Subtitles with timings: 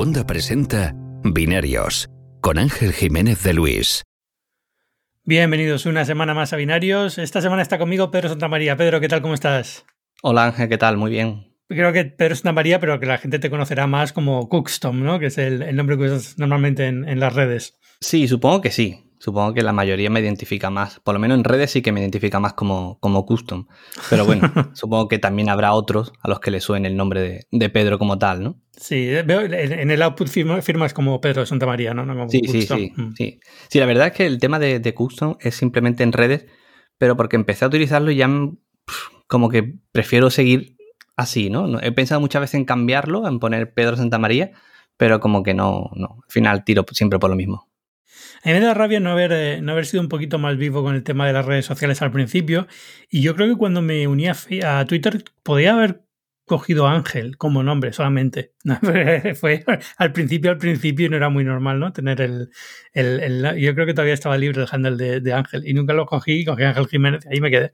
[0.00, 2.08] Segunda presenta Binarios
[2.40, 4.02] con Ángel Jiménez de Luis.
[5.24, 7.18] Bienvenidos una semana más a Binarios.
[7.18, 8.78] Esta semana está conmigo Pedro Santamaría.
[8.78, 9.20] Pedro, ¿qué tal?
[9.20, 9.84] ¿Cómo estás?
[10.22, 10.96] Hola Ángel, ¿qué tal?
[10.96, 11.54] Muy bien.
[11.68, 15.18] Creo que Pedro Santamaría, pero que la gente te conocerá más como Cookstom, ¿no?
[15.18, 17.78] Que es el, nombre que usas normalmente en las redes.
[18.00, 19.09] Sí, supongo que sí.
[19.20, 22.00] Supongo que la mayoría me identifica más, por lo menos en redes sí que me
[22.00, 23.66] identifica más como, como custom.
[24.08, 27.68] Pero bueno, supongo que también habrá otros a los que le suene el nombre de,
[27.68, 28.56] Pedro como tal, ¿no?
[28.72, 32.30] Sí, veo en el output firmas como Pedro Santa María, ¿no?
[32.30, 33.12] sí, sí, sí, mm.
[33.12, 33.40] sí.
[33.68, 36.46] Sí, la verdad es que el tema de, de, custom es simplemente en redes,
[36.96, 38.30] pero porque empecé a utilizarlo y ya
[39.26, 40.78] como que prefiero seguir
[41.14, 41.78] así, ¿no?
[41.82, 44.52] He pensado muchas veces en cambiarlo, en poner Pedro Santa María,
[44.96, 46.20] pero como que no, no.
[46.24, 47.69] Al final tiro siempre por lo mismo.
[48.42, 50.82] A mí me da rabia no haber, eh, no haber sido un poquito más vivo
[50.82, 52.66] con el tema de las redes sociales al principio.
[53.10, 56.02] Y yo creo que cuando me uní a, Twitter podía haber
[56.46, 58.54] cogido Ángel como nombre solamente.
[59.40, 59.64] Fue
[59.98, 61.92] al principio, al principio no era muy normal, ¿no?
[61.92, 62.50] Tener el,
[63.58, 66.44] yo creo que todavía estaba libre el handle de, de Ángel y nunca lo cogí,
[66.44, 67.72] cogí Ángel Jiménez ahí me quedé.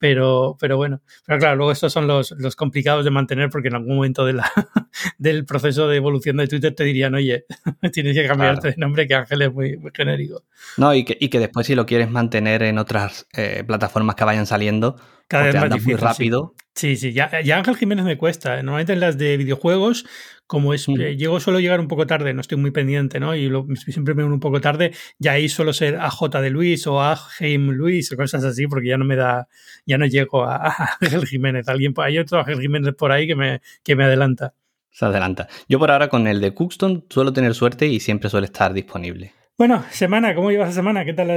[0.00, 3.74] Pero, pero bueno, pero claro, luego estos son los, los complicados de mantener porque en
[3.74, 4.50] algún momento de la,
[5.18, 7.44] del proceso de evolución de Twitter te dirían, oye,
[7.92, 10.44] tienes que cambiarte de nombre que Ángel es muy, genérico.
[10.78, 14.24] No, y que, y que después si lo quieres mantener en otras eh, plataformas que
[14.24, 14.96] vayan saliendo,
[15.28, 16.54] cada vez más difícil, muy rápido.
[16.74, 18.58] Sí, sí, ya, ya, Ángel Jiménez me cuesta.
[18.58, 18.62] ¿eh?
[18.62, 20.06] Normalmente en las de videojuegos,
[20.50, 21.00] como es, mm.
[21.00, 23.36] eh, llego suelo llegar un poco tarde, no estoy muy pendiente, ¿no?
[23.36, 26.88] Y lo, siempre me uno un poco tarde, ya ahí suelo ser AJ de Luis
[26.88, 29.46] o AJM Luis o cosas así, porque ya no me da,
[29.86, 31.68] ya no llego a, Ángel Jiménez.
[31.68, 34.52] Alguien, hay otro Ángel Jiménez por ahí que me, que me adelanta.
[34.90, 35.46] Se adelanta.
[35.68, 39.32] Yo por ahora con el de Cookston suelo tener suerte y siempre suele estar disponible.
[39.56, 41.04] Bueno, semana, ¿cómo llevas la semana?
[41.04, 41.28] ¿Qué tal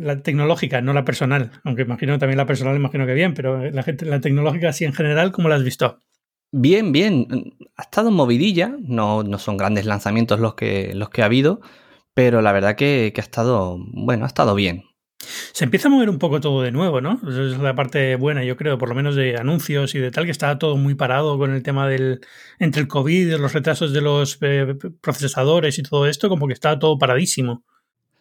[0.00, 1.50] la, tecnológica, no la personal?
[1.64, 4.94] Aunque imagino también la personal, imagino que bien, pero la, gente, la tecnológica así en
[4.94, 6.00] general, ¿cómo la has visto?
[6.56, 7.26] Bien, bien.
[7.76, 11.60] Ha estado movidilla, no, no son grandes lanzamientos los que, los que ha habido,
[12.14, 14.84] pero la verdad que, que ha estado, bueno, ha estado bien.
[15.18, 17.18] Se empieza a mover un poco todo de nuevo, ¿no?
[17.28, 20.26] Esa es la parte buena, yo creo, por lo menos de anuncios y de tal,
[20.26, 22.20] que estaba todo muy parado con el tema del.
[22.60, 26.78] entre el COVID, los retrasos de los eh, procesadores y todo esto, como que estaba
[26.78, 27.64] todo paradísimo.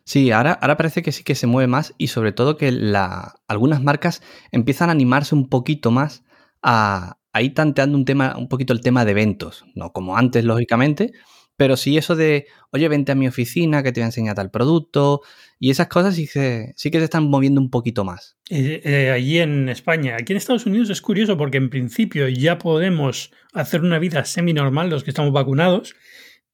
[0.05, 3.35] Sí, ahora, ahora parece que sí que se mueve más y sobre todo que la,
[3.47, 6.23] algunas marcas empiezan a animarse un poquito más
[6.63, 10.45] a, a ir tanteando un tema, un poquito el tema de eventos, no como antes,
[10.45, 11.11] lógicamente,
[11.55, 14.49] pero sí eso de, oye, vente a mi oficina que te voy a enseñar tal
[14.49, 15.21] producto.
[15.59, 18.37] Y esas cosas sí que, sí que se están moviendo un poquito más.
[18.49, 20.17] Eh, eh, allí en España.
[20.19, 24.89] Aquí en Estados Unidos es curioso porque en principio ya podemos hacer una vida semi-normal
[24.89, 25.95] los que estamos vacunados.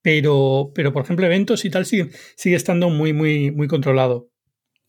[0.01, 4.29] Pero, pero por ejemplo, eventos y tal sigue, sigue estando muy, muy, muy controlado.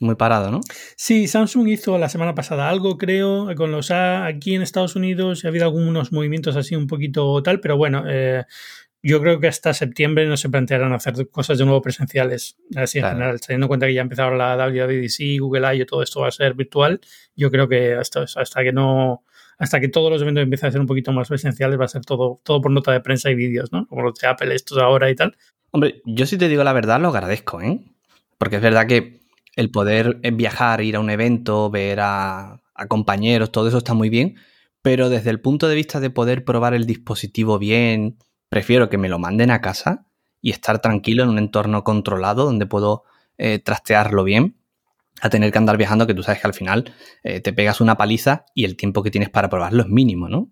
[0.01, 0.61] Muy parado, ¿no?
[0.97, 5.45] Sí, Samsung hizo la semana pasada algo, creo, con los A aquí en Estados Unidos.
[5.45, 8.45] Ha habido algunos movimientos así un poquito tal, pero bueno, eh,
[9.03, 12.57] yo creo que hasta septiembre no se plantearán hacer cosas de nuevo presenciales.
[12.77, 16.03] Así en general, teniendo en cuenta que ya ha empezado la WWDC, Google I, todo
[16.03, 17.01] esto va a ser virtual,
[17.37, 19.25] yo creo que hasta, hasta que no
[19.59, 22.03] hasta que todos los eventos empiecen a ser un poquito más presenciales, va a ser
[22.03, 23.87] todo, todo por nota de prensa y vídeos, ¿no?
[23.87, 25.37] Como los de Apple, estos ahora y tal.
[25.71, 27.79] Hombre, yo si te digo la verdad, lo agradezco, ¿eh?
[28.39, 29.20] Porque es verdad que
[29.57, 34.09] el poder viajar, ir a un evento, ver a, a compañeros, todo eso está muy
[34.09, 34.37] bien,
[34.83, 38.19] pero desde el punto de vista de poder probar el dispositivo bien,
[38.49, 40.07] prefiero que me lo manden a casa
[40.41, 43.05] y estar tranquilo en un entorno controlado donde puedo
[43.39, 44.57] eh, trastearlo bien
[45.21, 47.97] a tener que andar viajando que tú sabes que al final eh, te pegas una
[47.97, 50.51] paliza y el tiempo que tienes para probarlo es mínimo, ¿no?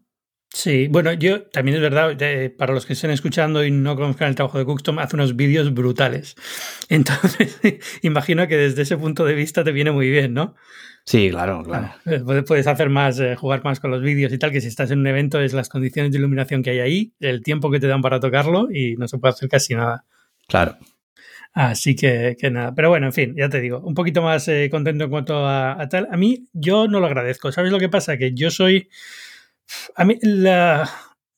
[0.50, 4.28] Sí, bueno, yo también es verdad, eh, para los que estén escuchando y no conozcan
[4.28, 6.36] el trabajo de Custom, hace unos vídeos brutales.
[6.88, 7.60] Entonces,
[8.02, 10.54] imagino que desde ese punto de vista te viene muy bien, ¿no?
[11.04, 11.90] Sí, claro, claro.
[12.04, 14.90] Eh, puedes hacer más, eh, jugar más con los vídeos y tal, que si estás
[14.90, 17.86] en un evento es las condiciones de iluminación que hay ahí, el tiempo que te
[17.86, 20.04] dan para tocarlo y no se puede hacer casi nada.
[20.48, 20.76] Claro.
[21.54, 22.74] Así que, que nada.
[22.74, 25.80] Pero bueno, en fin, ya te digo, un poquito más eh, contento en cuanto a,
[25.80, 26.08] a, tal.
[26.10, 27.52] A mí, yo no lo agradezco.
[27.52, 28.16] ¿Sabes lo que pasa?
[28.16, 28.88] Que yo soy.
[29.94, 30.90] A mí, la,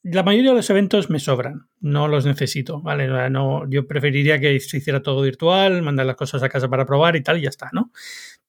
[0.02, 3.08] la mayoría de los eventos me sobran, no los necesito, ¿vale?
[3.30, 7.16] No, yo preferiría que se hiciera todo virtual, mandar las cosas a casa para probar
[7.16, 7.90] y tal, y ya está, ¿no?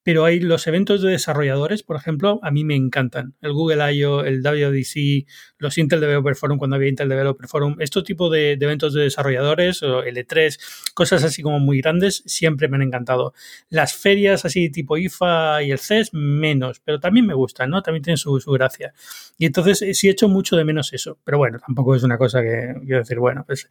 [0.02, 3.34] pero hay los eventos de desarrolladores, por ejemplo, a mí me encantan.
[3.40, 5.26] El Google I.O., el WDC,
[5.62, 9.82] los Intel Developer Forum cuando había Intel Developer Forum, estos tipos de, eventos de desarrolladores,
[9.82, 13.32] o L3, cosas así como muy grandes, siempre me han encantado.
[13.70, 17.80] Las ferias así tipo IFA y el CES, menos, pero también me gustan, ¿no?
[17.80, 18.92] También tienen su, gracia.
[19.38, 22.18] Y entonces eh, sí he hecho mucho de menos eso, pero bueno, tampoco es una
[22.18, 23.68] cosa que quiero decir, bueno, pues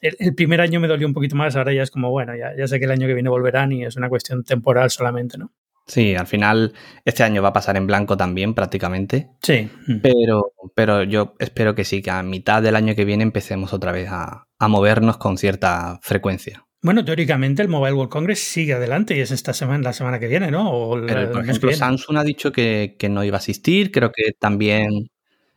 [0.00, 2.66] el, primer año me dolió un poquito más, ahora ya es como, bueno, ya, ya
[2.66, 5.52] sé que el año que viene volverán y es una cuestión temporal solamente, ¿no?
[5.88, 6.74] Sí, al final
[7.04, 9.30] este año va a pasar en blanco también prácticamente.
[9.42, 9.68] Sí.
[10.02, 13.90] Pero, pero yo espero que sí, que a mitad del año que viene empecemos otra
[13.90, 16.68] vez a, a movernos con cierta frecuencia.
[16.80, 20.28] Bueno, teóricamente el Mobile World Congress sigue adelante y es esta semana, la semana que
[20.28, 20.92] viene, ¿no?
[21.06, 25.10] Pero, por ejemplo, Samsung ha dicho que, no iba a asistir, creo que también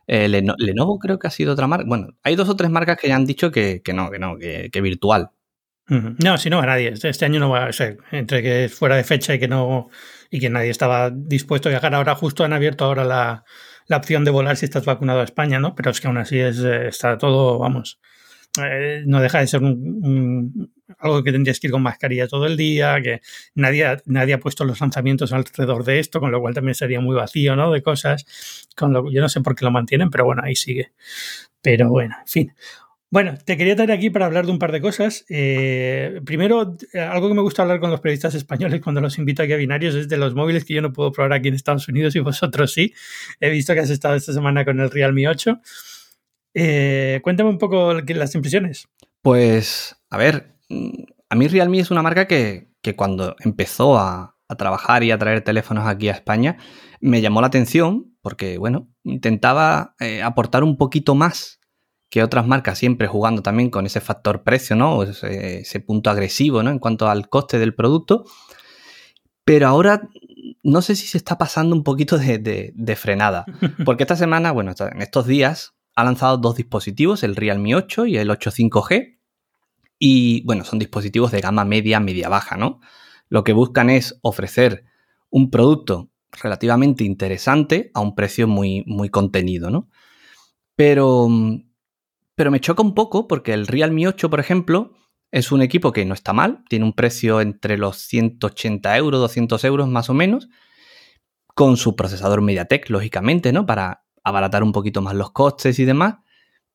[0.08, 1.86] eh, Lenovo creo que ha sido otra marca.
[1.86, 4.80] Bueno, hay dos o tres marcas que ya han dicho que, no, que no, que,
[4.80, 5.30] virtual.
[6.24, 6.88] No, si no va nadie.
[6.88, 7.98] Este, este año no va a ser.
[8.10, 9.90] Entre que fuera de fecha y que no
[10.30, 11.94] y que nadie estaba dispuesto a viajar.
[11.94, 13.44] Ahora justo han abierto ahora la,
[13.94, 15.74] opción de volar si estás vacunado a España, ¿no?
[15.74, 18.00] Pero es que aún así es, eh, está todo, vamos,
[18.58, 19.60] eh, no deja de ser
[20.98, 23.20] algo que tendrías que ir con mascarilla todo el día, que
[23.54, 27.14] nadie, nadie ha puesto los lanzamientos alrededor de esto, con lo cual también sería muy
[27.14, 27.70] vacío, ¿no?
[27.70, 28.24] De cosas.
[28.74, 30.92] Con lo, yo no sé por qué lo mantienen, pero bueno, ahí sigue.
[31.60, 32.54] Pero bueno, en fin.
[33.12, 35.26] Bueno, te quería traer aquí para hablar de un par de cosas.
[35.28, 39.52] Eh, primero, algo que me gusta hablar con los periodistas españoles cuando los invito aquí
[39.52, 42.16] a binarios es de los móviles que yo no puedo probar aquí en Estados Unidos
[42.16, 42.94] y vosotros sí.
[43.38, 45.60] He visto que has estado esta semana con el Realme 8.
[46.54, 48.88] Eh, cuéntame un poco las impresiones.
[49.20, 50.56] Pues, a ver,
[51.28, 55.86] a mí Realme es una marca que, cuando empezó a, trabajar y a traer teléfonos
[55.86, 56.56] aquí a España,
[57.00, 61.61] me llamó la atención porque, bueno, intentaba eh, aportar un poquito más
[62.12, 65.02] que otras marcas siempre jugando también con ese factor precio, ¿no?
[65.02, 66.68] Ese, punto agresivo, ¿no?
[66.68, 68.26] En cuanto al coste del producto.
[69.46, 70.10] Pero ahora
[70.62, 73.46] no sé si se está pasando un poquito de, frenada.
[73.86, 78.18] Porque esta semana, bueno, en estos días ha lanzado dos dispositivos, el Realme 8 y
[78.18, 79.18] el 8 5G.
[79.98, 82.80] Y bueno, son dispositivos de gama media, media baja, ¿no?
[83.30, 84.84] Lo que buscan es ofrecer
[85.30, 86.10] un producto
[86.42, 89.88] relativamente interesante a un precio muy, muy contenido, ¿no?
[90.76, 91.30] Pero
[92.34, 94.92] pero me choca un poco porque el Realme 8, por ejemplo,
[95.30, 99.64] es un equipo que no está mal, tiene un precio entre los 180 euros, 200
[99.64, 100.48] euros más o menos,
[101.54, 103.66] con su procesador MediaTek, lógicamente, ¿no?
[103.66, 106.16] Para abaratar un poquito más los costes y demás,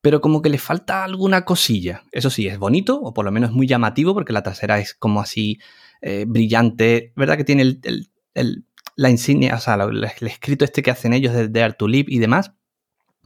[0.00, 2.02] pero como que le falta alguna cosilla.
[2.12, 4.94] Eso sí, es bonito, o por lo menos es muy llamativo, porque la trasera es
[4.94, 5.58] como así
[6.00, 7.36] eh, brillante, ¿verdad?
[7.36, 8.64] Que tiene el,
[8.96, 12.18] la insignia, o sea, el, escrito este que hacen ellos de Dare to Live y
[12.18, 12.52] demás,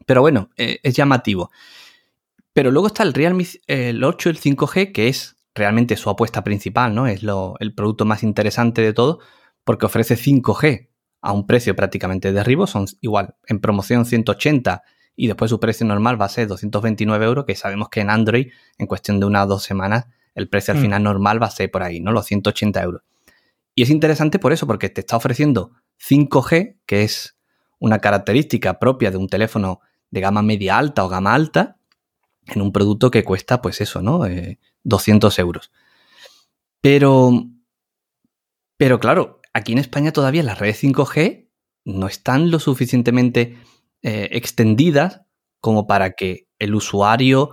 [0.06, 1.50] pero bueno, eh, es llamativo.
[2.52, 6.94] Pero luego está el Realme el 8 el 5G, que es realmente su apuesta principal,
[6.94, 7.06] ¿no?
[7.06, 7.22] Es
[7.60, 9.20] el producto más interesante de todo,
[9.64, 10.88] porque ofrece 5G
[11.20, 14.82] a un precio prácticamente derribo, son igual, en promoción 180
[15.14, 18.48] y después su precio normal va a ser 229 euros, que sabemos que en Android,
[18.78, 20.82] en cuestión de unas dos semanas, el precio al mm.
[20.82, 22.12] final normal va a ser por ahí, ¿no?
[22.12, 23.02] Los 180 euros.
[23.74, 25.72] Y es interesante por eso, porque te está ofreciendo
[26.08, 27.36] 5G, que es
[27.78, 31.78] una característica propia de un teléfono de gama media alta o gama alta,
[32.46, 34.22] en un producto que cuesta, pues eso, ¿no?
[34.84, 35.70] 200 eh, euros.
[36.80, 37.32] Pero,
[38.76, 41.48] pero claro, aquí en España todavía las redes 5G
[41.84, 43.56] no están lo suficientemente
[44.02, 45.22] eh, extendidas
[45.60, 47.50] como para que el usuario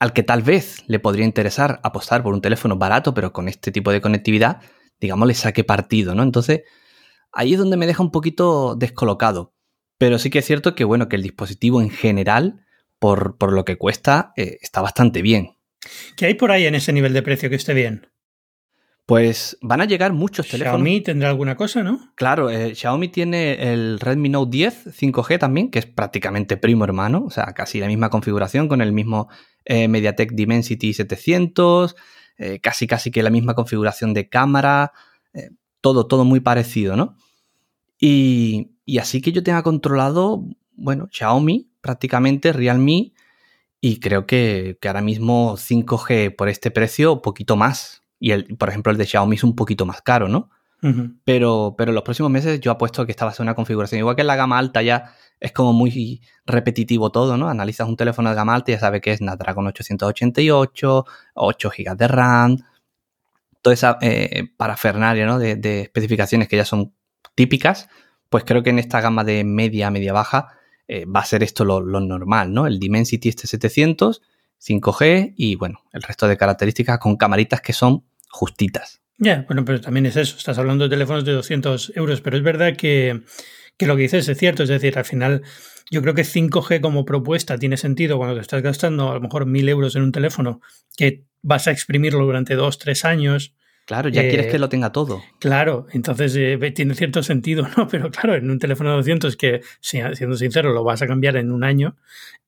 [0.00, 3.70] al que tal vez le podría interesar apostar por un teléfono barato, pero con este
[3.70, 4.62] tipo de conectividad,
[4.98, 6.22] digamos, le saque partido, ¿no?
[6.22, 6.62] Entonces,
[7.32, 9.54] ahí es donde me deja un poquito descolocado.
[9.98, 12.64] Pero sí que es cierto que, bueno, que el dispositivo en general
[13.00, 15.56] por, lo que cuesta, eh, está bastante bien.
[16.16, 18.06] ¿Qué hay por ahí en ese nivel de precio que esté bien?
[19.06, 20.76] Pues van a llegar muchos teléfonos.
[20.76, 22.12] Xiaomi tendrá alguna cosa, ¿no?
[22.14, 27.24] Claro, eh, Xiaomi tiene el Redmi Note 10 5G también, que es prácticamente primo hermano,
[27.26, 29.28] o sea, casi la misma configuración con el mismo
[29.64, 31.96] eh, MediaTek Dimensity 700,
[32.62, 34.92] casi casi que la misma configuración de cámara,
[35.82, 37.16] todo, todo muy parecido, ¿no?
[37.98, 40.46] Y, y así que yo tenga controlado,
[40.80, 43.12] bueno, Xiaomi, prácticamente Realme
[43.80, 48.02] y creo que, ahora mismo 5G por este precio, un poquito más.
[48.18, 50.50] Y el, por ejemplo, el de Xiaomi es un poquito más caro, ¿no?
[51.24, 53.98] pero, pero en los próximos meses yo apuesto que esta va a ser una configuración.
[53.98, 57.48] Igual que en la gama alta ya es como muy repetitivo todo, ¿no?
[57.48, 61.96] Analizas un teléfono de gama alta y ya sabes que es Snapdragon 888, 8 GB
[61.96, 62.56] de RAM,
[63.62, 65.38] toda esa eh, parafernalia, ¿no?
[65.38, 66.94] De, de, especificaciones que ya son
[67.34, 67.88] típicas.
[68.30, 70.59] Pues creo que en esta gama de media, media baja,
[70.92, 72.66] eh, va a ser esto lo, normal, ¿no?
[72.66, 74.22] El Dimensity este 700,
[74.60, 79.00] 5G y bueno, el resto de características con camaritas que son justitas.
[79.16, 82.42] Ya, bueno, pero también es eso, estás hablando de teléfonos de 200 euros, pero es
[82.42, 83.20] verdad que,
[83.78, 85.42] lo que dices es cierto, es decir, al final
[85.92, 89.46] yo creo que 5G como propuesta tiene sentido cuando te estás gastando a lo mejor
[89.46, 90.60] 1000 euros en un teléfono
[90.96, 93.54] que vas a exprimirlo durante dos, tres años
[93.90, 95.20] Claro, ya quieres que eh, lo tenga todo.
[95.40, 97.88] Claro, entonces eh, tiene cierto sentido, ¿no?
[97.90, 101.50] Pero claro, en un teléfono de 200 que, siendo sincero, lo vas a cambiar en
[101.50, 101.96] un año,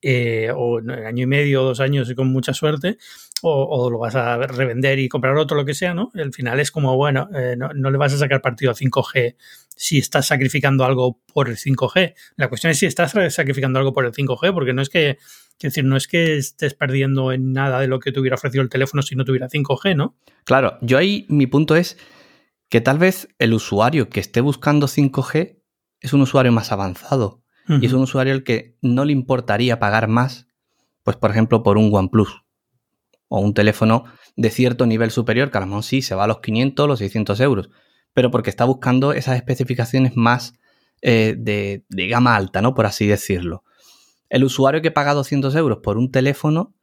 [0.03, 2.97] eh, o en un año y medio o dos años y con mucha suerte,
[3.43, 6.13] o, lo vas a revender y comprar otro, lo que sea, ¿no?
[6.15, 9.35] Al final es como, bueno, no, no, le vas a sacar partido a 5G
[9.75, 12.15] si estás sacrificando algo por el 5G.
[12.37, 15.19] La cuestión es si estás sacrificando algo por el 5G, porque no es que
[15.67, 18.63] Es decir, no es que estés perdiendo en nada de lo que te hubiera ofrecido
[18.63, 20.17] el teléfono si no tuviera 5G, ¿no?
[20.45, 21.97] Claro, yo ahí mi punto es
[22.69, 25.61] que tal vez el usuario que esté buscando 5G
[26.01, 30.09] es un usuario más avanzado y es un usuario al que no le importaría pagar
[30.09, 30.49] más,
[31.05, 32.43] pues por ejemplo por un OnePlus
[33.29, 34.05] o un teléfono
[34.37, 36.99] de cierto nivel superior, que a lo mejor sí se va a los 500, los
[36.99, 37.71] 600 euros,
[38.13, 40.55] pero porque está buscando esas especificaciones más
[41.03, 42.75] eh, de, de, gama alta, ¿no?
[42.75, 43.65] Por así decirlo.
[44.33, 46.75] El usuario que paga 200 euros por un teléfono,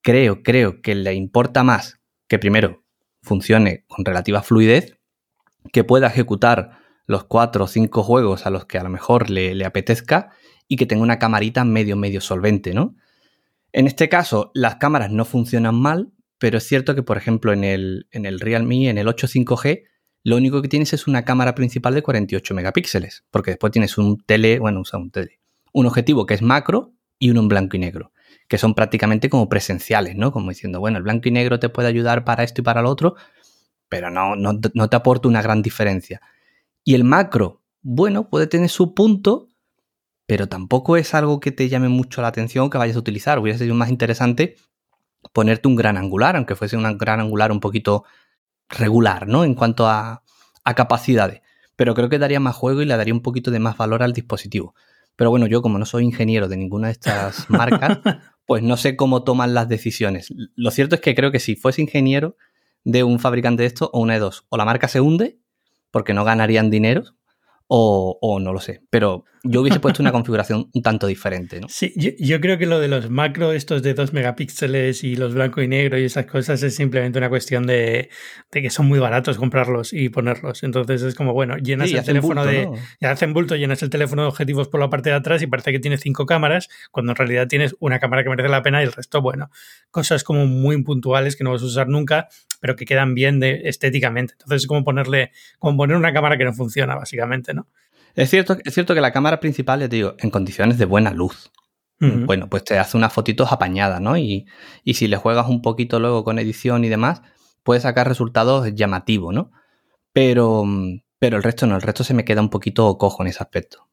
[0.00, 2.82] creo, creo que le importa más que primero
[3.20, 4.98] funcione con relativa fluidez
[5.70, 9.62] que pueda ejecutar los cuatro o cinco juegos a los que a lo mejor le,
[9.66, 10.30] apetezca
[10.66, 12.96] y que tenga una camarita medio, medio solvente, ¿no?
[13.72, 17.64] En este caso, las cámaras no funcionan mal, pero es cierto que, por ejemplo, en
[17.64, 19.82] el, en el Realme, en el 8 5G,
[20.24, 24.16] lo único que tienes es una cámara principal de 48 megapíxeles, porque después tienes un
[24.24, 25.37] tele, bueno, un tele,
[25.72, 28.12] un objetivo que es macro y uno en blanco y negro,
[28.48, 30.32] que son prácticamente como presenciales, ¿no?
[30.32, 32.90] Como diciendo, bueno, el blanco y negro te puede ayudar para esto y para lo
[32.90, 33.16] otro,
[33.88, 36.20] pero no, no, te aporta una gran diferencia.
[36.84, 39.48] Y el macro, bueno, puede tener su punto,
[40.26, 43.38] pero tampoco es algo que te llame mucho la atención que vayas a utilizar.
[43.38, 44.56] Hubiera sido más interesante
[45.32, 48.04] ponerte un gran angular, aunque fuese un gran angular un poquito
[48.68, 49.44] regular, ¿no?
[49.44, 50.22] En cuanto a,
[50.64, 51.40] a capacidades.
[51.76, 54.12] Pero creo que daría más juego y le daría un poquito de más valor al
[54.12, 54.74] dispositivo.
[55.18, 57.98] Pero bueno, yo como no soy ingeniero de ninguna de estas marcas,
[58.46, 60.32] pues no sé cómo toman las decisiones.
[60.54, 62.36] Lo cierto es que creo que si fuese ingeniero,
[62.84, 64.46] de un fabricante de esto o una de dos.
[64.48, 65.40] O la marca se hunde
[65.90, 67.02] porque no ganarían dinero
[67.66, 68.80] o, no lo sé.
[68.90, 71.68] Pero yo hubiese puesto una configuración un tanto diferente, ¿no?
[71.68, 75.62] Sí, yo, creo que lo de los macro, estos de 2 megapíxeles y los blanco
[75.62, 78.10] y negro y esas cosas es simplemente una cuestión de,
[78.50, 80.62] que son muy baratos comprarlos y ponerlos.
[80.62, 82.68] Entonces es como, bueno, llenas el teléfono de.
[83.00, 85.72] Ya hacen bulto, llenas el teléfono de objetivos por la parte de atrás y parece
[85.72, 88.86] que tiene cinco cámaras, cuando en realidad tienes una cámara que merece la pena y
[88.86, 89.50] el resto, bueno,
[89.90, 92.28] cosas como muy puntuales que no vas a usar nunca
[92.60, 94.34] pero que quedan bien de, estéticamente.
[94.34, 97.68] Entonces es como ponerle, como poner una cámara que no funciona, básicamente, ¿no?
[98.14, 101.50] Es cierto, es cierto que la cámara principal, te digo, en condiciones de buena luz.
[102.00, 104.16] Bueno, pues te hace unas fotitos apañadas, ¿no?
[104.16, 104.46] Y,
[104.84, 107.22] y, si le juegas un poquito luego con edición y demás,
[107.64, 109.50] puedes sacar resultados llamativos, ¿no?
[110.12, 110.64] Pero,
[111.18, 113.88] pero el resto no, el resto se me queda un poquito cojo en ese aspecto.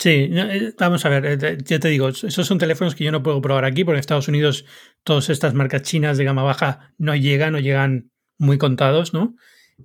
[0.00, 3.22] Sí, eh, vamos a ver, eh, ya te digo, esos son teléfonos que yo no
[3.22, 4.64] puedo probar aquí, porque en Estados Unidos
[5.02, 9.34] todas estas marcas chinas de gama baja no llegan o llegan muy contados, ¿no?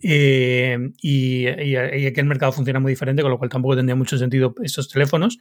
[0.02, 4.56] Eh, y, aquí el mercado funciona muy diferente, con lo cual tampoco tendría mucho sentido
[4.64, 5.40] estos teléfonos,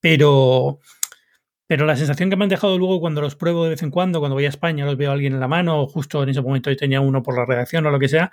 [0.00, 0.80] pero,
[1.66, 4.20] pero la sensación que me han dejado luego cuando los pruebo de vez en cuando,
[4.20, 6.42] cuando voy a España, los veo a alguien en la mano, o justo en ese
[6.42, 8.30] momento yo tenía uno por la redacción o lo que sea,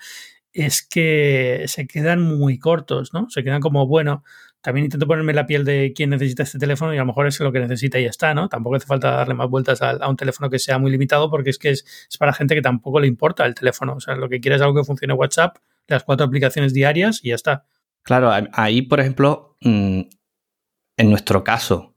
[0.54, 3.30] es que se quedan muy cortos, ¿no?
[3.30, 4.24] Se quedan como, bueno,
[4.62, 7.40] también intento ponerme la piel de quien necesita este teléfono y a lo mejor es
[7.40, 8.50] lo que necesita y ya está, ¿no?
[8.50, 11.58] Tampoco hace falta darle más vueltas a, un teléfono que sea muy limitado porque es
[11.58, 11.86] que es,
[12.18, 13.94] para gente que tampoco le importa el teléfono.
[13.94, 17.30] O sea, lo que quiere es algo que funcione WhatsApp, las cuatro aplicaciones diarias y
[17.30, 17.66] ya está.
[18.04, 20.02] Claro, ahí, por ejemplo, mm,
[20.98, 21.94] en nuestro caso,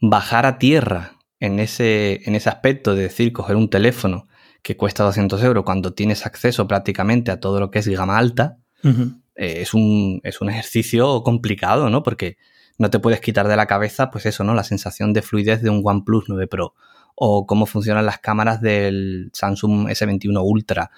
[0.00, 4.26] bajar a tierra en ese, en ese aspecto de decir, coger un teléfono
[4.62, 8.58] que cuesta 200 euros cuando tienes acceso prácticamente a todo lo que es gama alta,
[9.36, 12.02] eh, es, un, es un ejercicio complicado, ¿no?
[12.02, 12.36] Porque
[12.78, 14.54] no te puedes quitar de la cabeza, pues eso, ¿no?
[14.54, 16.74] La sensación de fluidez de un OnePlus 9 Pro
[17.16, 20.90] o cómo funcionan las cámaras del Samsung S21 Ultra.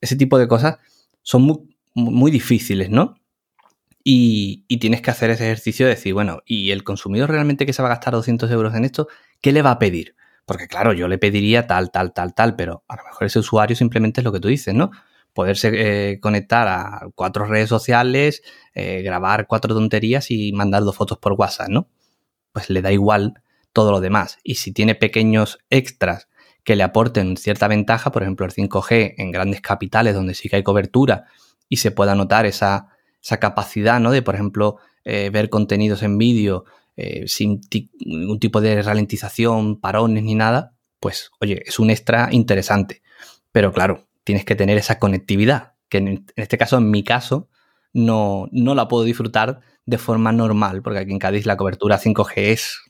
[0.00, 0.78] Ese tipo de cosas
[1.22, 1.58] son muy,
[1.94, 3.14] muy difíciles, ¿no?
[4.04, 7.72] Y, y, tienes que hacer ese ejercicio de decir, bueno, ¿y el consumidor realmente que
[7.72, 9.06] se va a gastar 200 euros en esto,
[9.40, 10.16] qué le va a pedir?
[10.44, 13.76] Porque claro, yo le pediría tal, tal, tal, tal, pero a lo mejor ese usuario
[13.76, 14.90] simplemente es lo que tú dices, ¿no?
[15.34, 15.70] Poderse
[16.12, 18.42] eh, conectar a cuatro redes sociales,
[18.74, 21.88] eh, grabar cuatro tonterías y mandar dos fotos por WhatsApp, ¿no?
[22.52, 24.38] Pues le da igual todo lo demás.
[24.42, 26.28] Y si tiene pequeños extras
[26.64, 30.56] que le aporten cierta ventaja, por ejemplo el 5G en grandes capitales donde sí que
[30.56, 31.24] hay cobertura
[31.68, 32.88] y se pueda notar esa,
[33.22, 34.10] esa capacidad, ¿no?
[34.10, 36.64] De, por ejemplo, eh, ver contenidos en vídeo
[37.26, 37.62] sin
[38.04, 43.02] ningún tipo de ralentización, parones ni nada, pues oye, es un extra interesante.
[43.50, 47.48] Pero claro, tienes que tener esa conectividad, que en, este caso, en mi caso,
[47.92, 52.32] no, no la puedo disfrutar de forma normal, porque aquí en Cádiz la cobertura 5G
[52.36, 52.80] es,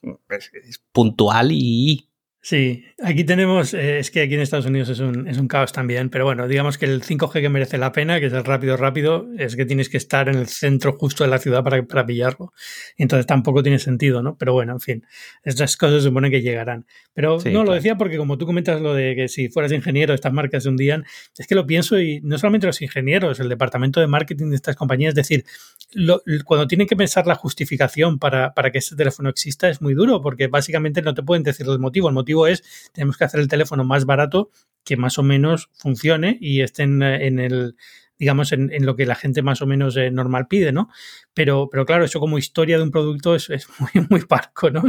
[0.93, 2.09] puntual y...
[2.43, 5.73] Sí, Aquí tenemos, eh, es que aquí en Estados Unidos es un, es un, caos
[5.73, 8.77] también, pero bueno, digamos que el 5G que merece la pena, que es el rápido
[8.77, 12.07] rápido, es que tienes que estar en el centro justo de la ciudad para, para
[12.07, 12.53] pillarlo.
[12.97, 14.37] Entonces tampoco tiene sentido, ¿no?
[14.39, 15.07] Pero bueno, en fin,
[15.43, 16.87] estas cosas se supone que llegarán.
[17.13, 20.33] Pero no, lo decía porque como tú comentas lo de que si fueras ingeniero estas
[20.33, 21.05] marcas se hundían,
[21.37, 24.77] es que lo pienso y no solamente los ingenieros, el departamento de marketing de estas
[24.77, 25.45] compañías, es decir,
[25.93, 29.95] lo, cuando tienen que pensar la justificación para, para que este teléfono exista es muy
[29.95, 32.09] duro porque básicamente no te pueden decir el motivo.
[32.09, 34.51] El motivo es tenemos que hacer el teléfono más barato
[34.85, 37.77] que más o menos funcione y esté en, el
[38.23, 40.89] digamos, en, lo que la gente más o menos eh, normal pide, ¿no?
[41.35, 43.49] Pero, pero claro, eso como historia de un producto es,
[43.81, 44.83] muy, muy parco, ¿no?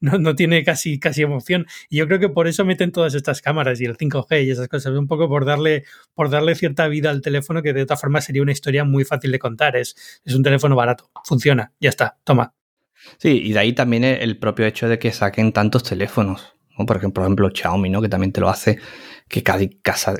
[0.00, 0.18] ¿no?
[0.18, 1.66] No, tiene casi, casi emoción.
[1.88, 4.68] Y yo creo que por eso meten todas estas cámaras y el 5G y esas
[4.68, 8.20] cosas, un poco por darle, por darle cierta vida al teléfono que de otra forma
[8.20, 9.74] sería una historia muy fácil de contar.
[9.76, 12.52] Es, es un teléfono barato, funciona, ya está, toma.
[13.16, 16.55] Sí, y de ahí también el propio hecho de que saquen tantos teléfonos.
[16.84, 18.02] Por ejemplo, por ejemplo, Xiaomi, ¿no?
[18.02, 18.78] Que también te lo hace,
[19.28, 19.60] que cada,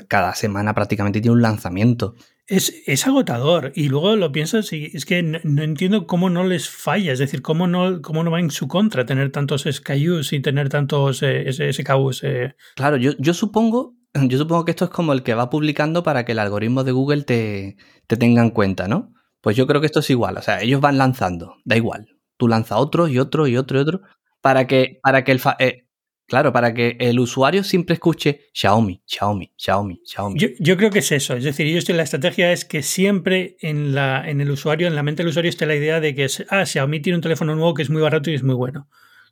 [0.07, 2.15] cada semana prácticamente tiene un lanzamiento.
[2.47, 3.73] Es, es, agotador.
[3.75, 7.11] Y luego lo piensas y es que no, entiendo cómo no les falla.
[7.11, 10.69] Es decir, cómo no, cómo no va en su contra tener tantos SKUs y tener
[10.69, 12.23] tantos eh, SKUs.
[12.23, 12.55] Eh.
[12.75, 13.95] Claro, yo, yo supongo.
[14.13, 16.91] Yo supongo que esto es como el que va publicando para que el algoritmo de
[16.91, 17.75] Google te,
[18.07, 19.13] te tenga en cuenta, ¿no?
[19.41, 20.37] Pues yo creo que esto es igual.
[20.37, 22.07] O sea, ellos van lanzando, da igual.
[22.37, 24.01] Tú lanzas otro y otro y otro y otro
[24.41, 25.86] para que, para que el, eh,
[26.27, 30.39] Claro, para que el usuario siempre escuche Xiaomi, Xiaomi, Xiaomi, Xiaomi.
[30.59, 31.35] Yo, creo que es eso.
[31.35, 35.03] Es decir, ellos la estrategia es que siempre en, la, en el usuario, en la
[35.03, 37.81] mente del usuario, esté la idea de que ah, Xiaomi tiene un teléfono nuevo que
[37.81, 38.89] es muy barato y es muy bueno.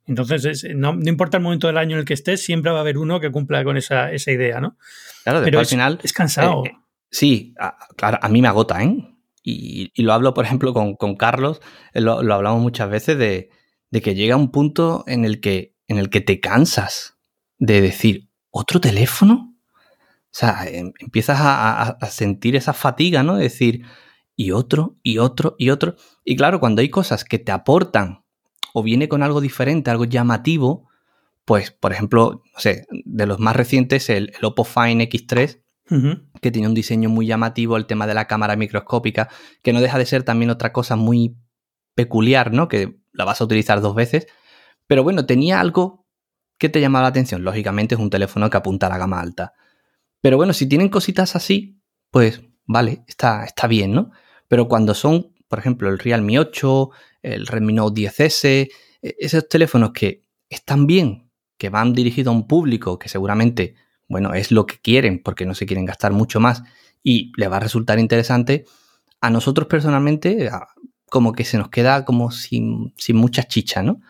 [0.07, 2.97] Entonces, no, importa el momento del año en el que estés, siempre va a haber
[2.97, 4.77] uno que cumpla con esa, idea, ¿no?
[5.23, 5.99] Claro, Pero al final.
[6.01, 6.63] Es cansado.
[6.63, 6.71] Eh,
[7.11, 7.55] sí,
[7.97, 8.95] claro, a mí me agota, ¿eh?
[9.43, 11.59] Y, lo hablo, por ejemplo, con, Carlos,
[11.93, 13.49] eh, lo, hablamos muchas veces de,
[13.91, 17.17] de que llega un punto en el que en el que te cansas
[17.57, 19.55] de decir, ¿otro teléfono?
[20.35, 23.35] O sea, em, empiezas a, sentir esa fatiga, ¿no?
[23.35, 23.85] De decir,
[24.35, 25.95] y otro, y otro, y otro.
[26.23, 28.25] Y claro, cuando hay cosas que te aportan
[28.73, 30.89] o viene con algo diferente, algo llamativo,
[31.45, 35.61] pues, por ejemplo, no sé, de los más recientes, el, Oppo Fine X3,
[36.41, 39.29] que tiene un diseño muy llamativo, el tema de la cámara microscópica,
[39.61, 41.37] que no deja de ser también otra cosa muy
[41.93, 42.67] peculiar, ¿no?
[42.67, 44.27] Que la vas a utilizar dos veces,
[44.87, 46.05] pero bueno, tenía algo
[46.57, 47.43] que te llamaba la atención.
[47.43, 49.53] Lógicamente es un teléfono que apunta a la gama alta.
[50.21, 51.81] Pero bueno, si tienen cositas así,
[52.11, 54.11] pues vale, está, está bien, ¿no?
[54.47, 56.89] Pero cuando son, por ejemplo, el Realme 8,
[57.21, 58.69] el Redmi Note 10S, e,
[59.01, 63.75] esos teléfonos que están bien, que van dirigidos a un público que seguramente,
[64.07, 66.63] bueno, es lo que quieren porque no se quieren gastar mucho más
[67.03, 68.65] y le va a resultar interesante,
[69.21, 70.49] a nosotros personalmente
[71.09, 74.01] como que se nos queda como sin, sin mucha chicha, ¿no?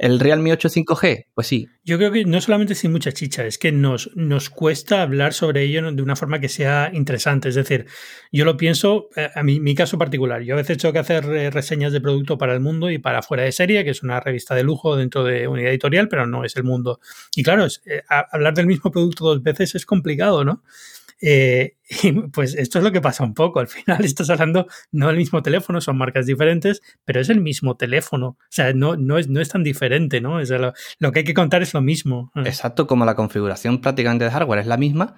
[0.00, 1.26] ¿El Realme 8 5G?
[1.34, 1.68] Pues sí.
[1.84, 5.62] Yo creo que no solamente sin mucha chicha, es que nos, nos cuesta hablar sobre
[5.64, 7.50] ello de una forma que sea interesante.
[7.50, 7.84] Es decir,
[8.32, 11.26] yo lo pienso, eh, a mí, mi caso particular, yo a veces tengo que hacer
[11.26, 14.20] eh, reseñas de producto para el mundo y para Fuera de Serie, que es una
[14.20, 17.00] revista de lujo dentro de unidad editorial, pero no es el mundo.
[17.36, 20.62] Y claro, eh, hablar del mismo producto dos veces es complicado, ¿no?
[21.20, 23.60] Eh, y pues esto es lo que pasa un poco.
[23.60, 27.76] Al final estás hablando no del mismo teléfono, son marcas diferentes, pero es el mismo
[27.76, 28.28] teléfono.
[28.28, 30.40] O sea, no, no, es, no es tan diferente, ¿no?
[30.40, 32.30] Lo, lo, que hay que contar es lo mismo.
[32.36, 35.16] Exacto, como la configuración prácticamente de hardware es la misma,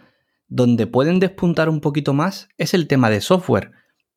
[0.49, 3.73] donde pueden despuntar un poquito más es el tema de software.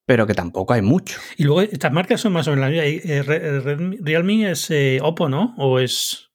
[0.08, 1.18] Pero que tampoco hay mucho.
[1.36, 3.24] Y luego estas marcas son más o menos la misma.
[4.04, 5.56] Realme es eh, Oppo, ¿no?
[5.58, 6.30] ¿O es.?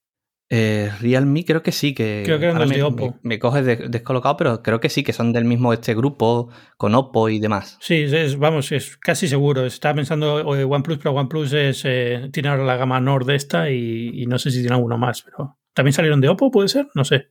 [0.53, 3.17] Eh, Realme creo que sí, que, creo que eran me, de Oppo.
[3.23, 7.29] Me, coges descolocado, pero creo que sí, que son del mismo este grupo con Oppo
[7.29, 7.79] y demás.
[7.81, 9.65] Sí, es, vamos, es casi seguro.
[9.65, 14.27] Estaba pensando OnePlus, pero OnePlus es, eh, tiene ahora la gama Nord de esta y,
[14.27, 16.89] no sé si tiene alguno más, pero ¿también salieron de Oppo, puede ser?
[16.97, 17.29] No sé.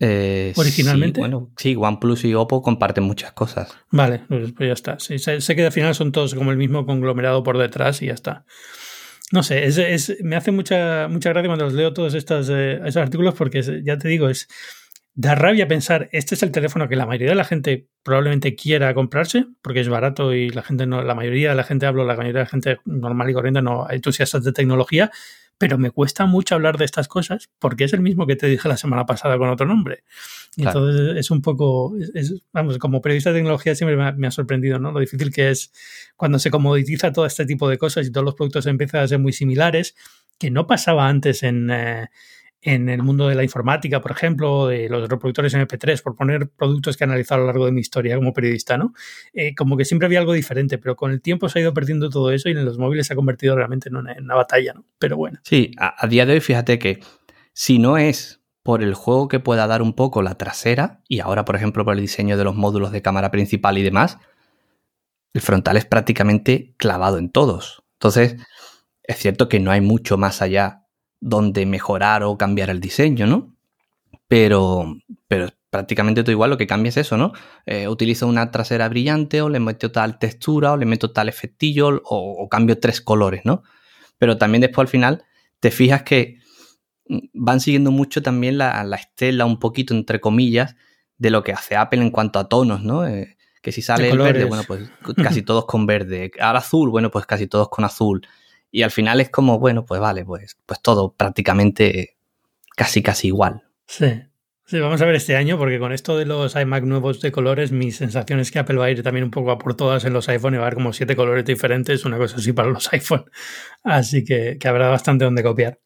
[0.00, 1.16] Eh, Originalmente.
[1.16, 3.76] Sí, bueno, sí, OnePlus y Oppo comparten muchas cosas.
[3.90, 4.98] Vale, pues, pues ya está.
[4.98, 8.14] sé, sé que al final son todos como el mismo conglomerado por detrás y ya
[8.14, 8.46] está.
[9.32, 12.96] No sé, es, me hace mucha, mucha gracia cuando los leo todos estos, eh, esos
[12.96, 14.48] artículos porque ya te digo, es
[15.14, 18.92] da rabia pensar, este es el teléfono que la mayoría de la gente probablemente quiera
[18.92, 22.14] comprarse porque es barato y la gente no, la mayoría de la gente hablo, la
[22.16, 25.10] mayoría de la gente normal y corriente no entusiastas de tecnología
[25.58, 28.68] pero me cuesta mucho hablar de estas cosas porque es el mismo que te dije
[28.68, 30.04] la semana pasada con otro nombre.
[30.56, 31.94] Entonces es un poco,
[32.52, 34.92] vamos, como periodista de tecnología siempre me ha, sorprendido, ¿no?
[34.92, 35.72] Lo difícil que es
[36.16, 39.18] cuando se comoditiza todo este tipo de cosas y todos los productos empiezan a ser
[39.18, 39.94] muy similares,
[40.38, 42.08] que no pasaba antes en, eh,
[42.66, 46.96] en el mundo de la informática, por ejemplo, de los reproductores MP3, por poner productos
[46.96, 48.92] que he analizado a lo largo de mi historia como periodista, ¿no?
[49.32, 52.10] Eh, como que siempre había algo diferente, pero con el tiempo se ha ido perdiendo
[52.10, 54.84] todo eso y en los móviles se ha convertido realmente en una, batalla, ¿no?
[54.98, 55.38] Pero bueno.
[55.44, 56.98] Sí, a, día de hoy, fíjate que
[57.52, 61.44] si no es por el juego que pueda dar un poco la trasera y ahora,
[61.44, 64.18] por ejemplo, por el diseño de los módulos de cámara principal y demás,
[65.34, 67.84] el frontal es prácticamente clavado en todos.
[67.92, 68.36] Entonces,
[69.04, 70.85] es cierto que no hay mucho más allá
[71.20, 73.54] donde mejorar o cambiar el diseño, ¿no?
[74.28, 74.96] Pero,
[75.28, 77.32] pero prácticamente todo igual, lo que cambia es eso, ¿no?
[77.66, 82.00] Eh, utilizo una trasera brillante o le meto tal textura o le meto tal efectillo
[82.04, 83.62] o, cambio tres colores, ¿no?
[84.18, 85.24] Pero también después al final
[85.60, 86.38] te fijas que
[87.08, 90.76] mm, van siguiendo mucho también la, estela, un poquito entre comillas,
[91.18, 93.06] de lo que hace Apple en cuanto a tonos, ¿no?
[93.06, 96.30] Eh, que si sale el verde, bueno, pues casi todos con verde.
[96.40, 98.26] Ahora azul, bueno, pues casi todos con azul.
[98.76, 102.18] Y al final es como, bueno, pues vale, pues, pues todo prácticamente
[102.76, 103.62] casi, casi igual.
[103.86, 104.20] Sí.
[104.66, 107.72] Sí, vamos a ver este año, porque con esto de los iMac nuevos de colores,
[107.72, 110.12] mi sensación es que Apple va a ir también un poco a por todas en
[110.12, 112.86] los iPhone y va a haber como siete colores diferentes, una cosa así para los
[112.92, 113.24] iPhone.
[113.82, 115.80] Así que, habrá bastante donde copiar.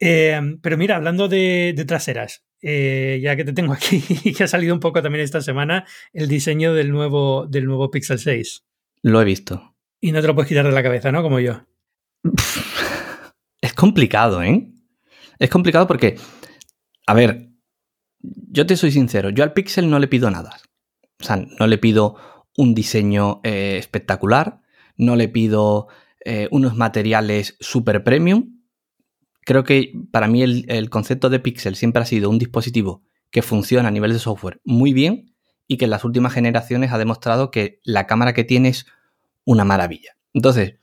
[0.00, 4.48] Eh, pero mira, hablando de, traseras, eh, ya que te tengo aquí y que ha
[4.48, 8.64] salido un poco también esta semana, el diseño del nuevo, del nuevo Pixel 6.
[9.02, 9.76] Lo he visto.
[10.00, 11.22] Y no te lo puedes quitar de la cabeza, ¿no?
[11.22, 11.64] Como yo.
[13.60, 14.70] Es complicado, ¿eh?
[15.38, 16.16] Es complicado porque,
[17.06, 17.50] a ver,
[18.20, 20.56] yo te soy sincero, yo al Pixel no le pido nada.
[21.20, 22.16] O sea, no le pido
[22.56, 24.60] un diseño eh, espectacular,
[24.96, 25.88] no le pido
[26.24, 28.62] eh, unos materiales super premium.
[29.42, 33.42] Creo que para mí el, el, concepto de Pixel siempre ha sido un dispositivo que
[33.42, 35.34] funciona a nivel de software muy bien
[35.66, 38.86] y que en las últimas generaciones ha demostrado que la cámara que tiene es
[39.44, 40.16] una maravilla.
[40.32, 40.74] Entonces,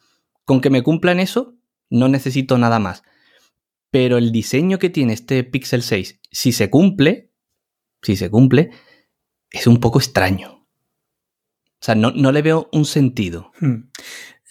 [0.46, 1.56] con que me cumplan eso,
[1.90, 3.04] no necesito nada más.
[3.92, 7.32] Pero el diseño que tiene este Pixel 6, si se cumple,
[8.02, 8.72] si se cumple,
[9.52, 10.62] es un poco extraño.
[11.82, 13.52] O sea, no, le veo un sentido.
[13.60, 13.90] Hmm.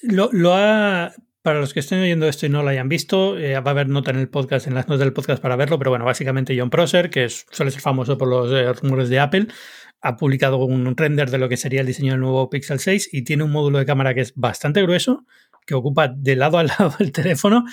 [0.03, 3.70] Lo, ha, para los que estén oyendo esto y no lo hayan visto, eh, va
[3.70, 6.05] a haber nota en el podcast, en las notas del podcast para verlo, pero bueno,
[6.05, 9.46] básicamente John Prosser, que suele ser famoso por los eh, rumores de Apple,
[10.00, 13.22] ha publicado un render de lo que sería el diseño del nuevo Pixel 6 y
[13.22, 15.24] tiene un módulo de cámara que es bastante grueso,
[15.66, 17.64] que ocupa de lado a lado el teléfono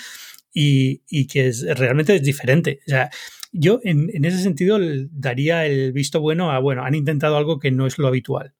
[0.52, 2.80] y, y que es, realmente es diferente.
[2.86, 3.10] O sea,
[3.52, 4.78] yo en, ese sentido
[5.10, 8.54] daría el visto bueno a, bueno, han intentado algo que no es lo habitual.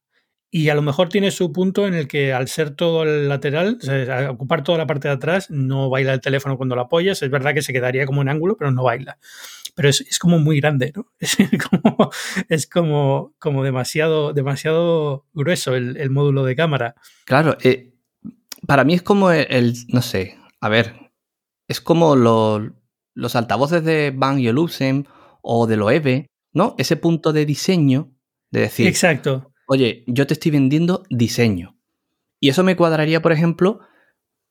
[0.50, 3.78] Y a lo mejor tiene su punto en el que al ser todo el lateral,
[4.30, 7.22] ocupar toda la parte de atrás, no baila el teléfono cuando lo apoyas.
[7.22, 9.18] Es verdad que se quedaría como en ángulo, pero no baila.
[9.74, 11.12] Pero es, es como muy grande, ¿no?
[11.20, 11.36] Es
[11.68, 12.10] como,
[12.48, 16.94] es como, como demasiado, demasiado grueso el, el módulo de cámara.
[17.26, 17.92] Claro, eh,
[18.66, 21.12] para mí es como el, no sé, a ver,
[21.68, 22.74] es como lo,
[23.14, 25.06] los altavoces de Bang Olufsen
[25.42, 26.74] o de Loewe, ¿no?
[26.78, 28.12] Ese punto de diseño
[28.50, 29.52] de decir, exacto.
[29.70, 31.76] Oye, yo te estoy vendiendo diseño.
[32.40, 33.80] Y eso me cuadraría, por ejemplo,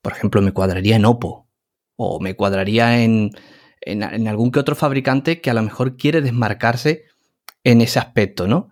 [0.00, 1.48] por ejemplo, me cuadraría en Oppo
[1.96, 3.32] o me cuadraría en,
[3.80, 7.06] en, algún que otro fabricante que a lo mejor quiere desmarcarse
[7.64, 8.70] en ese aspecto, ¿no?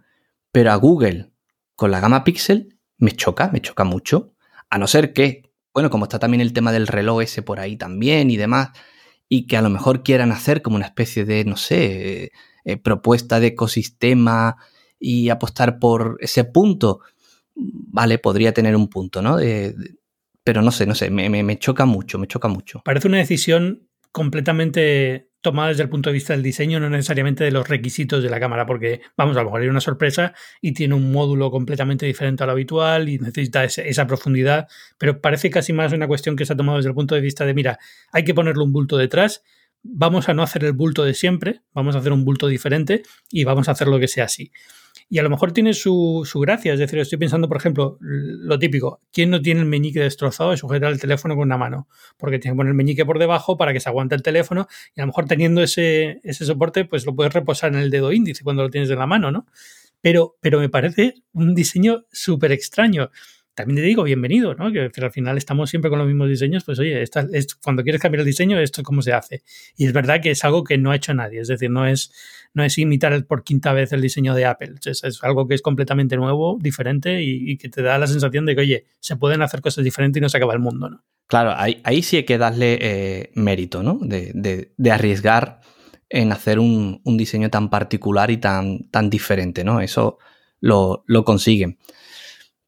[0.52, 1.32] Pero a Google,
[1.74, 4.32] con la gama Pixel, me choca, me choca mucho.
[4.70, 7.76] A no ser que, bueno, como está también el tema del reloj ese por ahí
[7.76, 8.70] también y demás,
[9.28, 12.32] y que a lo mejor quieran hacer como una especie de, no sé,
[12.64, 14.56] eh, propuesta de ecosistema
[14.98, 17.00] y apostar por ese punto,
[17.54, 19.38] vale, podría tener un punto, ¿no?
[20.44, 22.80] pero no sé, no sé, me, choca mucho, me choca mucho.
[22.84, 27.52] Parece una decisión completamente tomada desde el punto de vista del diseño, no necesariamente de
[27.52, 30.96] los requisitos de la cámara, porque vamos, a lo mejor hay una sorpresa y tiene
[30.96, 34.66] un módulo completamente diferente a lo habitual y necesita esa profundidad,
[34.98, 37.46] pero parece casi más una cuestión que se ha tomado desde el punto de vista
[37.46, 37.78] de, mira,
[38.10, 39.44] hay que ponerle un bulto detrás,
[39.84, 43.44] vamos a no hacer el bulto de siempre, vamos a hacer un bulto diferente y
[43.44, 44.50] vamos a hacer lo que sea así.
[45.08, 49.00] Y a lo mejor tiene su, gracia, es decir, estoy pensando, por ejemplo, lo típico,
[49.12, 51.88] ¿quién no tiene el meñique destrozado y sujetar el teléfono con una mano?
[52.16, 54.66] Porque tiene que poner el meñique por debajo para que se aguante el teléfono
[54.96, 58.12] y a lo mejor teniendo ese, ese soporte, pues lo puedes reposar en el dedo
[58.12, 59.46] índice cuando lo tienes en la mano, ¿no?
[60.00, 63.10] Pero, pero me parece un diseño súper extraño
[63.56, 64.70] también te digo, bienvenido, ¿no?
[64.70, 67.02] Que, al final estamos siempre con los mismos diseños, pues oye,
[67.64, 69.42] cuando quieres cambiar el diseño, esto es cómo se hace.
[69.76, 72.12] Y es verdad que es algo que no ha hecho nadie, es decir, no es,
[72.52, 75.62] no es imitar por quinta vez el diseño de Apple, es, es algo que es
[75.62, 79.62] completamente nuevo, diferente y, que te da la sensación de que, oye, se pueden hacer
[79.62, 81.02] cosas diferentes y no se acaba el mundo, ¿no?
[81.26, 83.98] Claro, ahí, sí hay que darle eh, mérito, ¿no?
[84.02, 85.60] De arriesgar
[86.08, 89.80] en hacer un, un, diseño tan particular y tan, tan diferente, ¿no?
[89.80, 90.18] Eso
[90.60, 91.78] lo, lo consiguen.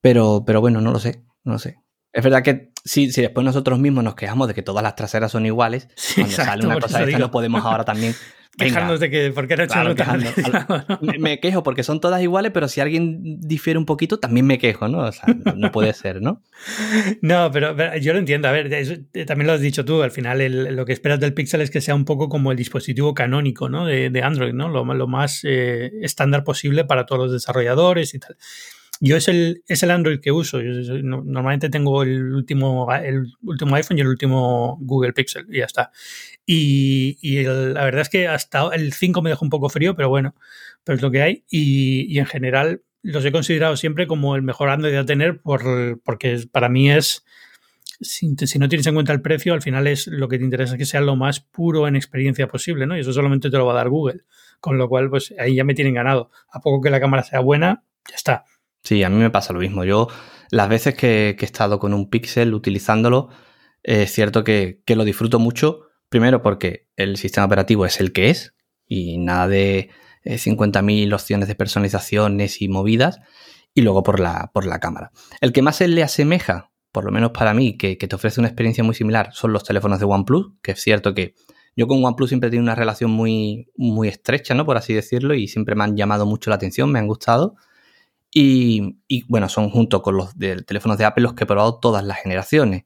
[0.00, 1.78] Pero, pero bueno, no lo sé, no lo sé.
[2.12, 5.30] Es verdad que si, si después nosotros mismos nos quejamos de que todas las traseras
[5.32, 8.14] son iguales, cuando sale una cosa de esta no podemos ahora también
[8.58, 10.98] quejarnos de que por qué no Claro, actualizado, ¿no?
[11.02, 14.58] Me, me quejo porque son todas iguales, pero si alguien difiere un poquito, también me
[14.58, 15.00] quejo, ¿no?
[15.00, 16.42] O sea, no, no puede ser, ¿no?
[17.22, 18.48] No, pero, pero yo lo entiendo.
[18.48, 20.02] A ver, eso, eh, también lo has dicho tú.
[20.02, 22.56] Al final, el- lo que esperas del Pixel es que sea un poco como el
[22.56, 23.84] dispositivo canónico ¿no?
[23.86, 24.68] de, de Android, ¿no?
[24.68, 28.36] Lo, lo más eh, estándar posible para todos los desarrolladores y tal.
[29.00, 30.60] Yo es el, es el Android que uso.
[30.60, 35.92] Normalmente tengo el último, el último iPhone y el último Google Pixel y ya está.
[36.44, 40.08] Y, y la verdad es que hasta el 5 me dejó un poco frío, pero
[40.08, 40.34] bueno,
[40.82, 41.44] pero es lo que hay.
[41.48, 46.00] Y, y en general los he considerado siempre como el mejor Android a tener por,
[46.02, 47.24] porque para mí es,
[48.00, 50.74] si, si no tienes en cuenta el precio, al final es lo que te interesa
[50.74, 52.96] es que sea lo más puro en experiencia posible, ¿no?
[52.96, 54.22] Y eso solamente te lo va a dar Google.
[54.60, 56.30] Con lo cual, pues ahí ya me tienen ganado.
[56.50, 58.44] A poco que la cámara sea buena, ya está.
[58.82, 59.84] Sí, a mí me pasa lo mismo.
[59.84, 60.08] Yo,
[60.50, 63.28] las veces que, he estado con un Pixel utilizándolo,
[63.82, 65.82] es cierto que, que lo disfruto mucho.
[66.08, 68.54] Primero porque el sistema operativo es el que es
[68.86, 69.90] y nada de
[70.24, 73.20] eh, 50.000 opciones de personalizaciones y movidas.
[73.74, 75.12] Y luego por la, por la cámara.
[75.40, 78.40] El que más se le asemeja, por lo menos para mí, que, que te ofrece
[78.40, 81.34] una experiencia muy similar, son los teléfonos de OnePlus, que es cierto que
[81.78, 84.66] yo con OnePlus siempre he tenido una relación muy, muy estrecha, ¿no?
[84.66, 87.54] Por así decirlo, y siempre me han llamado mucho la atención, me han gustado.
[88.40, 91.80] Y, y, bueno, son junto con los de, teléfonos de Apple los que he probado
[91.80, 92.84] todas las generaciones.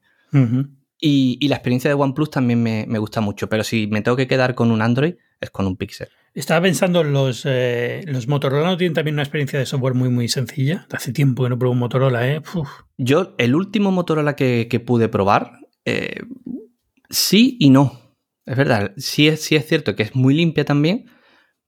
[0.99, 4.17] Y, y la experiencia de OnePlus también me, me gusta mucho, pero si me tengo
[4.17, 6.07] que quedar con un Android, es con un Pixel.
[6.33, 10.27] Estaba pensando, los, eh, los Motorola no tienen también una experiencia de software muy, muy
[10.27, 10.87] sencilla.
[10.91, 12.41] Hace tiempo que no pruebo un Motorola, ¿eh?
[12.55, 12.69] Uf.
[12.97, 16.21] Yo, el último Motorola que, que pude probar, eh,
[17.11, 18.17] sí y no.
[18.47, 21.05] Es verdad, sí es, sí es cierto que es muy limpia también,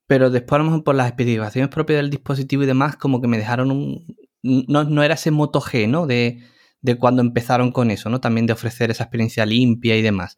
[0.07, 3.27] pero después a lo mejor por las especificaciones propias del dispositivo y demás, como que
[3.27, 4.15] me dejaron un...
[4.43, 6.05] No, no era ese Moto G, ¿no?
[6.05, 6.43] De,
[6.81, 8.21] de cuando empezaron con eso, ¿no?
[8.21, 10.37] También de ofrecer esa experiencia limpia y demás.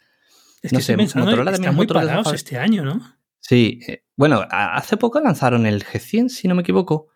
[0.62, 3.02] Es No que sé, Motorola también muy parados este año, ¿no?
[3.40, 7.08] Sí, eh, bueno, hace poco lanzaron el G100, si no me equivoco,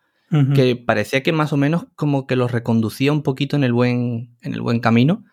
[0.55, 4.37] que parecía que más o menos como que los reconducía un poquito en el buen,
[4.41, 5.25] en el buen camino.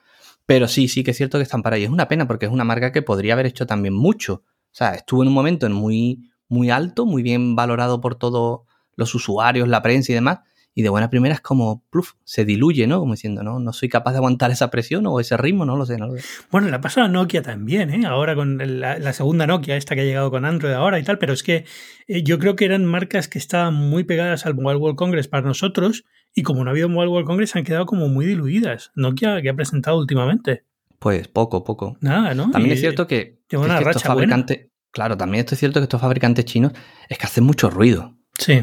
[0.44, 1.84] Pero sí, sí que es cierto que están para ahí.
[1.84, 4.42] Es una pena porque es una marca que podría haber hecho también mucho.
[4.44, 8.60] O sea, estuvo en un momento en muy, muy alto, muy bien valorado por todos
[8.96, 10.40] los usuarios, la prensa y demás.
[10.74, 13.00] Y de buena primera es como, pluf, se diluye, ¿no?
[13.00, 15.84] Como diciendo, no, no soy capaz de aguantar esa presión o ese ritmo, no lo
[15.86, 16.22] sé, no lo sé.
[16.52, 18.06] Bueno, la pasó a Nokia también, ¿eh?
[18.06, 21.18] Ahora con la, la segunda Nokia, esta que ha llegado con Android ahora y tal,
[21.18, 21.64] pero es que
[22.06, 25.44] eh, yo creo que eran marcas que estaban muy pegadas al Mobile World Congress para
[25.44, 28.92] nosotros y como no ha habido Mobile World Congress han quedado como muy diluidas.
[28.94, 30.62] Nokia que ha presentado últimamente.
[31.00, 31.96] Pues poco, poco.
[32.00, 32.50] Nada, ¿no?
[32.52, 34.36] También Y- es cierto que, que una es que estos racha buena.
[34.36, 36.72] fabricantes, claro, también esto es cierto que estos fabricantes chinos
[37.08, 38.16] es que hacen mucho ruido.
[38.36, 38.60] Sí.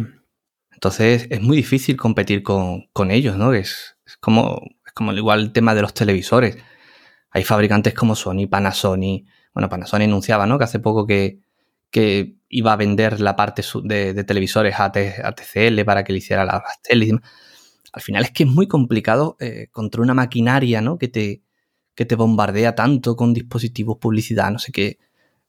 [0.74, 3.54] Entonces es muy difícil competir con, con ellos, ¿no?
[3.54, 6.58] Es, es como, es como igual el tema de los televisores.
[7.32, 9.26] Hay fabricantes como Sony, Panasonic.
[9.54, 10.58] Bueno, Panasonic anunciaba, ¿no?
[10.58, 11.40] Que hace poco que,
[11.90, 16.12] que iba a vender la parte de, de televisores a, T- a TCL para que
[16.12, 17.14] le hiciera las las teles.
[17.94, 20.98] Al final es que es muy complicado eh, contra una maquinaria, ¿no?
[20.98, 21.44] Que te,
[21.96, 24.98] que te bombardea tanto con dispositivos, publicidad, no sé qué.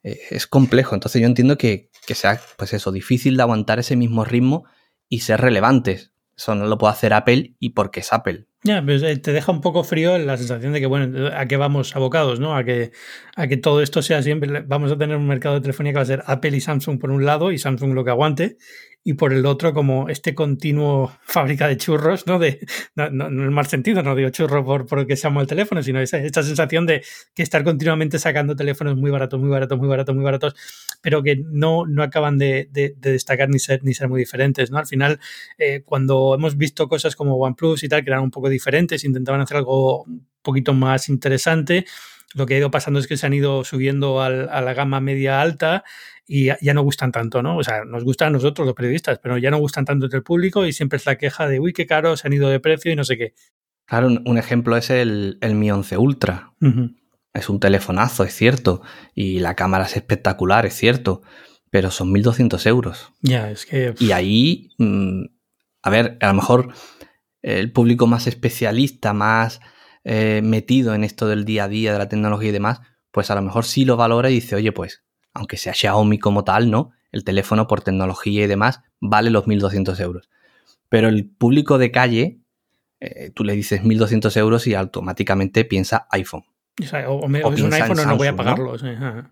[0.07, 0.95] Eh, es complejo.
[0.95, 4.65] Entonces yo entiendo que, que sea, pues eso, difícil de aguantar ese mismo ritmo
[5.09, 6.13] y ser relevantes.
[6.37, 8.47] Eso no lo puede hacer Apple y porque es Apple.
[8.65, 11.57] Ya, pues eh, te deja un poco frío la sensación de que, bueno, a qué
[11.57, 12.57] vamos abocados, ¿no?
[12.57, 12.91] A que,
[13.37, 14.63] a que todo esto sea siempre.
[14.67, 17.11] Vamos a tener un mercado de telefonía que va a ser Apple y Samsung por
[17.13, 18.57] un lado, y Samsung lo que aguante,
[19.05, 22.41] y por el otro, como este continuo fábrica de churros, ¿no?
[22.41, 22.59] De,
[22.97, 26.01] no, en el mal sentido, no digo churro por, por que se el teléfono, sino
[26.01, 27.05] esa, esta sensación de
[27.37, 30.55] que estar continuamente sacando teléfonos muy baratos, muy baratos, muy baratos, muy baratos,
[31.03, 34.71] pero que no, no acaban de, de- de destacar ni ser, ni ser muy diferentes,
[34.71, 34.79] ¿no?
[34.79, 35.21] Al final,
[35.59, 39.41] eh, cuando hemos visto cosas como OnePlus y tal, que eran un poco diferentes, intentaban
[39.41, 41.85] hacer algo un poquito más interesante,
[42.35, 45.01] lo que ha ido pasando es que se han ido subiendo al- a la gama
[45.01, 45.85] media alta
[46.27, 47.57] y ya, ya no gustan tanto, ¿no?
[47.57, 50.23] O sea, nos gustan a nosotros los periodistas, pero ya no gustan tanto entre el
[50.25, 52.93] público y siempre es la queja de, uy, qué caro, se han ido de precio
[52.93, 53.35] y no sé qué.
[53.87, 56.53] Claro, un, un ejemplo es el, el Mi 11 Ultra.
[57.33, 58.83] Es un telefonazo, es cierto.
[59.15, 61.23] Y la cámara es espectacular, es cierto.
[61.71, 63.13] Pero son 1.200 euros.
[63.23, 63.95] Ya, es que...
[64.01, 65.27] Y ahí, mm,
[65.83, 66.73] a ver, a lo mejor
[67.55, 69.61] el público más especialista, más
[70.05, 72.81] eh, metido en esto del día a día, de la tecnología y demás,
[73.11, 75.03] pues a lo mejor sí lo valora y dice, oye, pues,
[75.35, 76.91] aunque sea Xiaomi como tal, ¿no?
[77.13, 80.29] El teléfono por tecnología y demás vale los 1.200 euros.
[80.89, 82.39] Pero el público de calle,
[83.01, 86.45] eh, tú le dices 1.200 euros y automáticamente piensa iPhone.
[86.81, 88.47] o sea, o, o me- o o es un iPhone o no voy a Samsung,
[88.47, 88.55] ¿no?
[88.57, 88.79] pagarlo.
[88.79, 88.87] sí.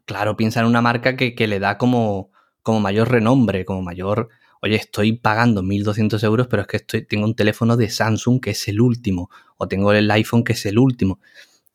[0.07, 2.31] Claro, piensa en una marca que, que le da como,
[2.62, 4.29] como mayor renombre, como mayor.
[4.64, 8.53] Oye, estoy pagando 1.200 euros, pero es que estoy, tengo un teléfono de Samsung que
[8.53, 11.20] es el último, o tengo el iPhone que es el último.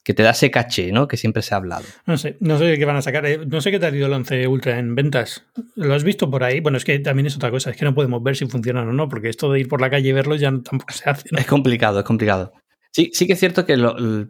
[0.04, 1.08] que te da ese caché, ¿no?
[1.08, 1.86] Que siempre se ha hablado.
[2.08, 3.28] No sé, no sé qué van a sacar.
[3.28, 5.45] Eh, no sé qué te ha ido el 11 Ultra en ventas.
[5.75, 6.62] ¿Lo has visto por ahí?
[6.62, 8.93] Bueno, es que también es otra cosa, es que no podemos ver si funcionan o
[8.93, 11.30] no, porque esto de ir por la calle y verlos ya tampoco se hace.
[11.38, 12.54] Es complicado, es complicado.
[12.91, 13.78] Sí, sí que es cierto que,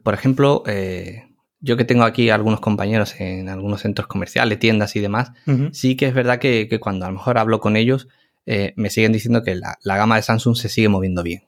[0.04, 1.30] por ejemplo, eh,
[1.62, 5.32] yo que tengo aquí algunos compañeros en algunos centros comerciales, tiendas y demás,
[5.72, 8.10] sí que es verdad que, cuando a lo mejor hablo con ellos,
[8.45, 11.43] eh, me siguen diciendo que la, la gama de Samsung se sigue moviendo bien.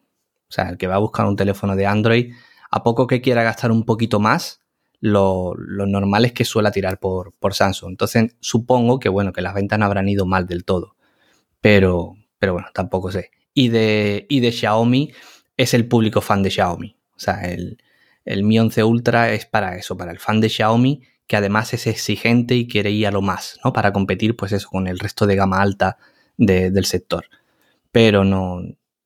[0.49, 2.33] O sea, el que va a buscar un teléfono de Android
[2.69, 4.61] a poco que quiera gastar un poquito más,
[5.01, 7.91] lo, normal es que suela tirar por, por, Samsung.
[7.91, 10.95] Entonces, supongo que, bueno, que las ventas no habrán ido mal del todo.
[11.59, 13.31] Pero, pero bueno, tampoco sé.
[13.53, 15.11] Y de, y de Xiaomi
[15.57, 16.95] es el público fan de Xiaomi.
[17.15, 17.81] O sea, el,
[18.25, 21.87] el Mi 11 Ultra es para eso, para el fan de Xiaomi, que además es
[21.87, 23.73] exigente y quiere ir a lo más, ¿no?
[23.73, 25.97] Para competir, pues eso, con el resto de gama alta
[26.45, 27.25] del sector.
[27.91, 28.61] Pero no,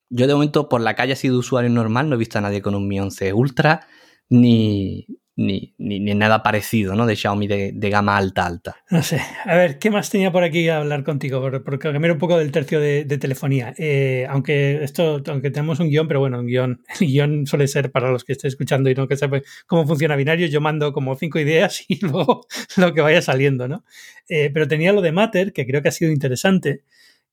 [0.10, 2.62] yo de momento por la calle ha sido usuario normal, no he visto a nadie
[2.62, 3.88] con un Mi 11 Ultra
[4.30, 7.06] ni, ni, ni, nada parecido, ¿no?
[7.06, 8.78] De Xiaomi de, gama alta, alta.
[8.90, 9.22] No sé.
[9.46, 11.42] A ver, ¿qué más tenía por aquí a hablar contigo?
[11.64, 13.74] Porque cambiar un poco del tercio de, telefonía.
[13.78, 17.92] Eh, aunque esto, aunque tenemos un guion, pero bueno, un guion, el guion suele ser
[17.92, 21.16] para los que estén escuchando y no que sepan cómo funciona binario, yo mando como
[21.16, 23.84] cinco ideas y luego lo que vaya saliendo, ¿no?
[24.30, 26.84] Eh, pero tenía lo de Matter, que creo que ha sido interesante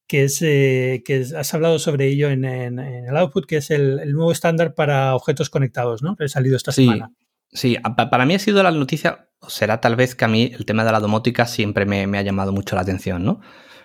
[0.06, 4.32] que es eh, que has hablado sobre ello en, el output, que es el, nuevo
[4.32, 6.16] estándar para objetos conectados, ¿no?
[6.16, 7.10] Que ha salido esta semana.
[7.52, 7.76] Sí,
[8.10, 10.84] para mí ha sido la noticia, o será tal vez que a mí el tema
[10.84, 13.40] de la domótica siempre me, ha llamado mucho la atención, ¿no?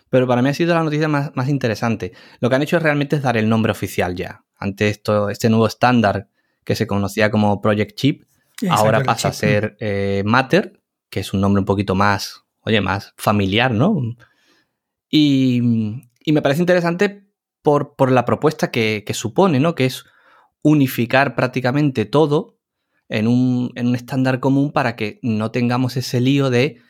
[0.09, 2.13] Pero para mí ha sido la noticia más, interesante.
[2.39, 4.45] Lo que han hecho realmente es dar el nombre oficial ya.
[4.57, 6.29] Ante esto, este nuevo estándar
[6.63, 8.23] que se conocía como Project Chip,
[8.69, 13.13] ahora pasa a ser eh, Matter, que es un nombre un poquito más, oye, más
[13.17, 13.97] familiar, ¿no?
[15.09, 15.61] Y,
[16.25, 17.25] me parece interesante
[17.61, 19.75] por, la propuesta que, supone, ¿no?
[19.75, 20.05] Que es
[20.61, 22.57] unificar prácticamente todo
[23.09, 26.81] en un, en un estándar común para que no tengamos ese lío de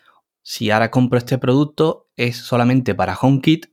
[0.42, 3.68] si ahora compro este producto es solamente para HomeKit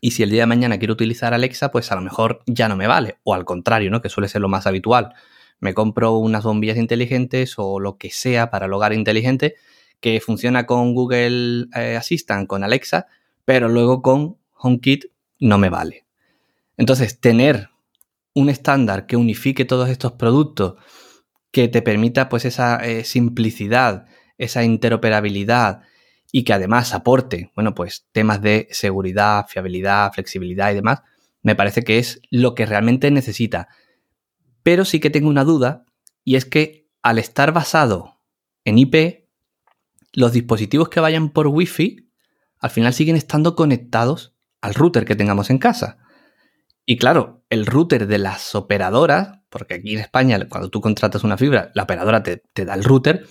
[0.00, 2.76] y si el día de mañana quiero utilizar Alexa, pues a lo mejor ya no
[2.76, 3.18] me vale.
[3.22, 4.00] O al contrario, ¿no?
[4.00, 5.12] Que suele ser lo más habitual.
[5.58, 9.56] Me compro unas bombillas inteligentes o lo que sea para el hogar inteligente
[10.00, 13.08] que funciona con Google eh, Assistant, con Alexa,
[13.50, 15.06] pero luego con HomeKit
[15.40, 16.06] no me vale.
[16.76, 17.70] Entonces, tener
[18.32, 20.74] un estándar que unifique todos estos productos,
[21.50, 24.06] que te permita pues esa eh, simplicidad,
[24.38, 25.80] esa interoperabilidad
[26.30, 31.02] y que además aporte, bueno, pues temas de seguridad, fiabilidad, flexibilidad y demás,
[31.42, 33.66] me parece que es lo que realmente necesita.
[34.62, 35.86] Pero sí que tengo una duda
[36.22, 38.20] y es que al estar basado
[38.64, 39.26] en IP,
[40.12, 42.09] los dispositivos que vayan por Wi-Fi
[42.60, 45.98] al final siguen estando conectados al router que tengamos en casa.
[46.84, 51.38] Y claro, el router de las operadoras, porque aquí en España cuando tú contratas una
[51.38, 53.26] fibra, la operadora te, da el router,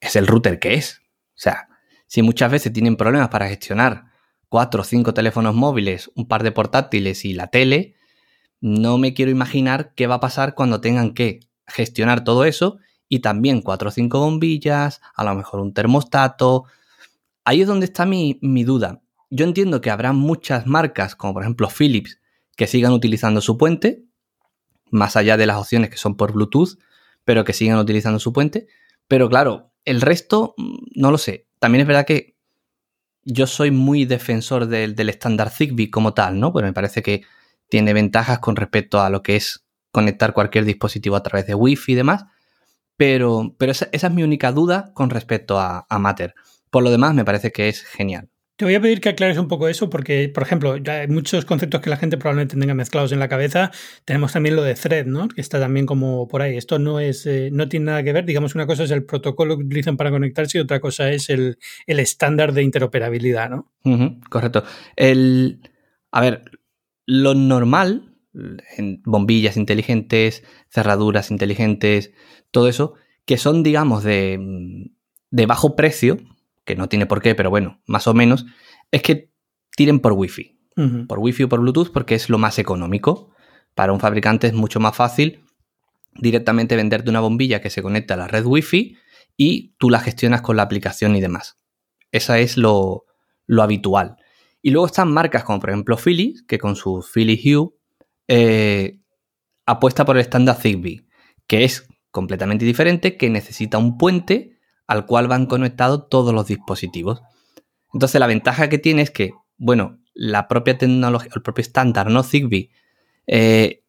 [0.00, 1.00] es el router que es.
[1.28, 1.68] O sea,
[2.06, 4.06] si muchas veces tienen problemas para gestionar
[4.48, 7.94] cuatro o cinco teléfonos móviles, un par de portátiles y la tele,
[8.60, 12.78] no me quiero imaginar qué va a pasar cuando tengan que gestionar todo eso
[13.08, 16.64] y también cuatro o cinco bombillas, a lo mejor un termostato.
[17.48, 21.42] Ahí es donde está mi, mi duda yo entiendo que habrá muchas marcas, como por
[21.42, 22.20] ejemplo Philips,
[22.56, 24.04] que sigan utilizando su puente,
[24.90, 26.78] más allá de las opciones que son por Bluetooth,
[27.24, 28.68] pero que sigan utilizando su puente.
[29.06, 31.46] Pero claro, el resto, mm, no lo sé.
[31.58, 32.36] También es verdad que
[33.22, 36.52] yo soy muy defensor del, estándar Zigbee como tal, ¿no?
[36.52, 37.22] Pero me parece que
[37.68, 41.92] tiene ventajas con respecto a lo que es conectar cualquier dispositivo a través de Wi-Fi
[41.92, 42.24] y demás.
[42.96, 46.34] Pero, pero esa, es mi única duda con respecto a Matter.
[46.70, 48.28] Por lo demás, me parece que es genial.
[48.58, 51.80] Te voy a pedir que aclares un poco eso porque, por ejemplo, hay muchos conceptos
[51.80, 53.70] que la gente probablemente tenga mezclados en la cabeza.
[54.04, 55.28] Tenemos también lo de thread, ¿no?
[55.28, 56.56] Que está también como por ahí.
[56.56, 58.24] Esto no es, eh, no tiene nada que ver.
[58.24, 61.56] Digamos, una cosa es el protocolo que utilizan para conectarse y otra cosa es el,
[61.86, 63.70] estándar de interoperabilidad, ¿no?
[64.28, 64.64] correcto.
[64.96, 65.60] El,
[66.10, 66.42] a ver,
[67.06, 68.16] lo normal,
[68.76, 72.10] en bombillas inteligentes, cerraduras inteligentes,
[72.50, 74.90] todo eso, que son, digamos, de,
[75.30, 76.18] de bajo precio,
[76.68, 78.44] que no tiene por qué, pero bueno, más o menos,
[78.92, 79.32] es que
[79.74, 80.56] tiren por Wi-Fi.
[81.08, 83.30] Por Wi-Fi o por Bluetooth porque es lo más económico.
[83.74, 85.42] Para un fabricante es mucho más fácil
[86.14, 88.96] directamente venderte una bombilla que se conecta a la red Wi-Fi
[89.36, 91.58] y tú la gestionas con la aplicación y demás.
[92.12, 93.06] Esa es lo,
[93.48, 94.16] habitual.
[94.62, 97.70] Y luego están marcas como por ejemplo Philips, que con su Philips Hue
[98.28, 99.00] eh,
[99.66, 101.06] apuesta por el estándar Zigbee,
[101.46, 104.57] que es completamente diferente, que necesita un puente
[104.88, 107.22] al cual van conectados todos los dispositivos.
[107.92, 112.24] Entonces la ventaja que tiene es que, bueno, la propia tecnología, el propio estándar, ¿no?
[112.24, 112.70] Zigbee,
[113.26, 113.84] eh,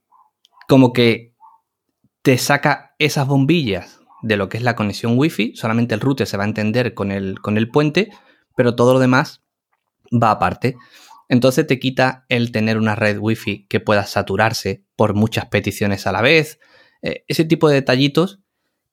[0.67, 1.33] como que
[2.21, 6.37] te saca esas bombillas de lo que es la conexión Wi-Fi, solamente el router se
[6.37, 8.09] va a entender con el, con el puente,
[8.55, 9.41] pero todo lo demás
[10.11, 10.75] va aparte.
[11.29, 16.11] Entonces te quita el tener una red Wi-Fi que pueda saturarse por muchas peticiones a
[16.11, 16.59] la vez.
[17.01, 18.41] Eh, ese tipo de detallitos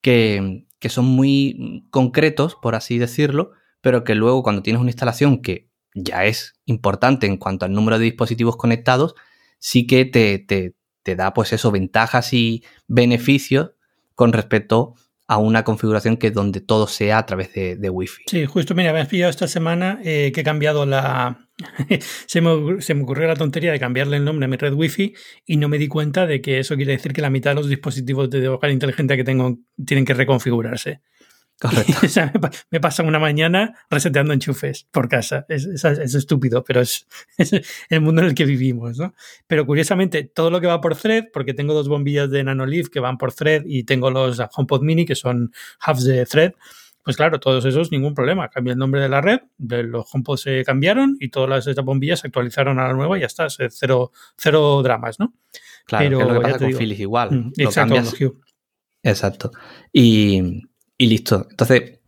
[0.00, 5.42] que, que son muy concretos, por así decirlo, pero que luego cuando tienes una instalación
[5.42, 9.14] que ya es importante en cuanto al número de dispositivos conectados,
[9.58, 13.72] sí que te, te, te da pues eso, ventajas y beneficios
[14.14, 14.94] con respecto
[15.28, 18.24] a una configuración que donde todo sea a través de, de Wi-Fi.
[18.26, 21.48] Sí, justo, mira, me pillado esta semana eh, que he cambiado la...
[22.26, 25.14] se, me, se, me, ocurrió la tontería de cambiarle el nombre a mi red Wi-Fi
[25.46, 27.68] y no me di cuenta de que eso quiere decir que la mitad de los
[27.68, 31.00] dispositivos de hogar inteligente que tengo tienen que reconfigurarse.
[31.60, 31.92] Correcto.
[32.04, 35.46] o sea, me, me, pasa una mañana reseteando enchufes por casa.
[35.48, 37.06] Es, es, es estúpido, pero es,
[37.38, 37.52] es,
[37.88, 39.14] el mundo en el que vivimos, ¿no?
[39.46, 43.00] Pero curiosamente, todo lo que va por thread, porque tengo dos bombillas de Nanolive que
[43.00, 45.52] van por thread y tengo los HomePod Mini que son
[45.86, 46.52] hubs de thread,
[47.06, 48.48] pues claro, todos esos ningún problema.
[48.48, 52.18] Cambié el nombre de la red, los HomePod se cambiaron y todas las, estas bombillas
[52.18, 55.32] se actualizaron a la nueva y ya está, cero, cero dramas, ¿no?
[55.84, 57.30] Claro, pero, que lo que pasa con digo, Philips igual.
[57.30, 58.14] Mm, exacto, cambias...
[59.04, 59.52] Exacto.
[59.92, 60.64] Y,
[60.98, 61.46] y listo.
[61.50, 62.00] Entonces,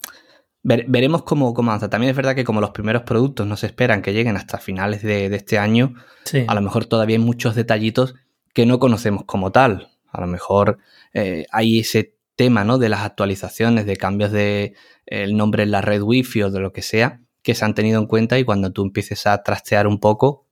[0.63, 1.91] ver, veremos cómo, cómo, avanza.
[1.91, 5.03] También es verdad que como los primeros productos no se esperan que lleguen hasta finales
[5.03, 6.45] de, de este año, sí.
[6.47, 8.15] a lo mejor todavía hay muchos detallitos
[8.55, 9.89] que no conocemos como tal.
[10.11, 10.79] A lo mejor
[11.15, 12.79] eh, hay ese tema ¿no?
[12.79, 14.75] de las actualizaciones, de cambios de
[15.07, 18.01] el nombre en la red wifi o de lo que sea, que se han tenido
[18.01, 20.47] en cuenta y cuando tú empieces a trastear un poco,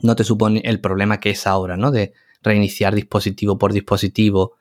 [0.00, 1.90] no te supone el problema que es ahora, ¿no?
[1.90, 4.56] De reiniciar dispositivo por dispositivo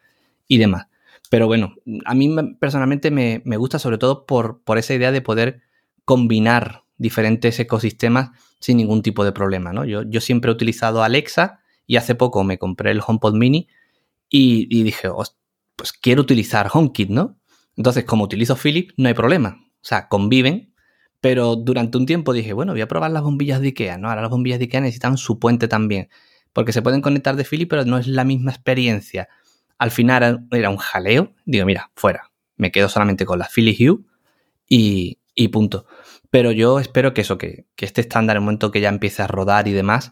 [0.47, 0.88] y demás.
[1.29, 5.21] Pero bueno, a mí personalmente me, me gusta sobre todo por, por, esa idea de
[5.21, 5.61] poder
[6.05, 9.85] combinar diferentes ecosistemas sin ningún tipo de problema, ¿no?
[9.85, 13.67] Yo, yo siempre he utilizado Alexa y hace poco me compré el HomePod Mini
[14.29, 15.09] y, dije,
[15.75, 17.37] pues quiero utilizar HomeKit, ¿no?
[17.75, 19.57] Entonces, como utilizo Philips, no hay problema.
[19.75, 20.73] O sea, conviven,
[21.21, 24.09] pero durante un tiempo dije, bueno, voy a probar las bombillas de IKEA, ¿no?
[24.09, 26.09] Ahora las bombillas de IKEA necesitan su puente también,
[26.53, 29.29] porque se pueden conectar de Philips, pero no es la misma experiencia
[29.79, 31.33] al final era un jaleo.
[31.45, 32.29] Digo, mira, fuera.
[32.57, 33.99] Me quedo solamente con la Philly Hue
[34.67, 35.87] y, punto.
[36.29, 39.27] Pero yo espero que eso, que, este estándar, en el momento que ya empiece a
[39.27, 40.11] rodar y demás,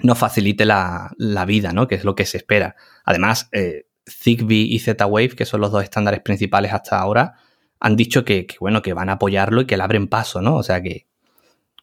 [0.00, 1.14] nos facilite la,
[1.46, 1.86] vida, ¿no?
[1.86, 2.74] Que es lo que se espera.
[3.04, 7.34] Además, eh, Zigbee y Z-Wave, que son los dos estándares principales hasta ahora,
[7.78, 10.56] han dicho que, que, bueno, que van a apoyarlo y que le abren paso, ¿no?
[10.56, 11.06] O sea, que,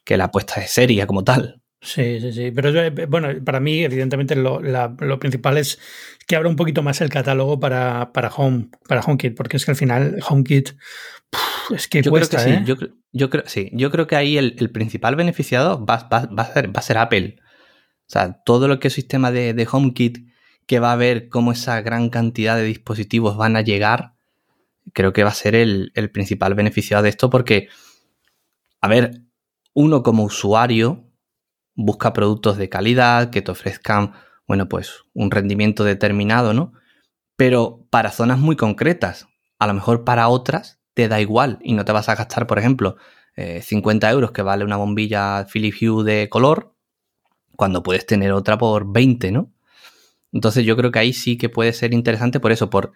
[0.02, 1.62] que la apuesta es seria como tal.
[1.84, 2.50] Sí, sí, sí.
[2.50, 2.72] Pero
[3.08, 5.78] bueno, para mí, evidentemente, lo, la, lo, principal es
[6.26, 9.72] que abra un poquito más el catálogo para, para Home, para HomeKit, porque es que
[9.72, 10.70] al final HomeKit
[11.74, 12.58] es que yo cuesta, creo que ¿eh?
[12.60, 12.64] sí.
[12.64, 12.74] Yo,
[13.12, 13.70] yo, creo, sí.
[13.74, 16.82] yo creo que ahí el, el principal beneficiado va, va, va, a ser, va a
[16.82, 17.36] ser Apple.
[18.06, 20.26] O sea, todo lo que es sistema de, de HomeKit
[20.66, 24.14] que va a ver cómo esa gran cantidad de dispositivos van a llegar,
[24.94, 27.68] creo que va a ser el, el principal beneficiado de esto porque,
[28.80, 29.20] a ver,
[29.74, 31.10] uno como usuario
[31.74, 34.12] busca productos de calidad que te ofrezcan,
[34.46, 36.72] bueno, pues un rendimiento determinado, ¿no?
[37.36, 39.26] Pero para zonas muy concretas,
[39.58, 42.58] a lo mejor para otras te da igual y no te vas a gastar, por
[42.58, 42.96] ejemplo,
[43.36, 46.74] eh, 50 euros que vale una bombilla Philips Hue de color,
[47.56, 49.52] cuando puedes tener otra por 20, ¿no?
[50.32, 52.92] Entonces yo creo que ahí sí que puede ser interesante por eso, por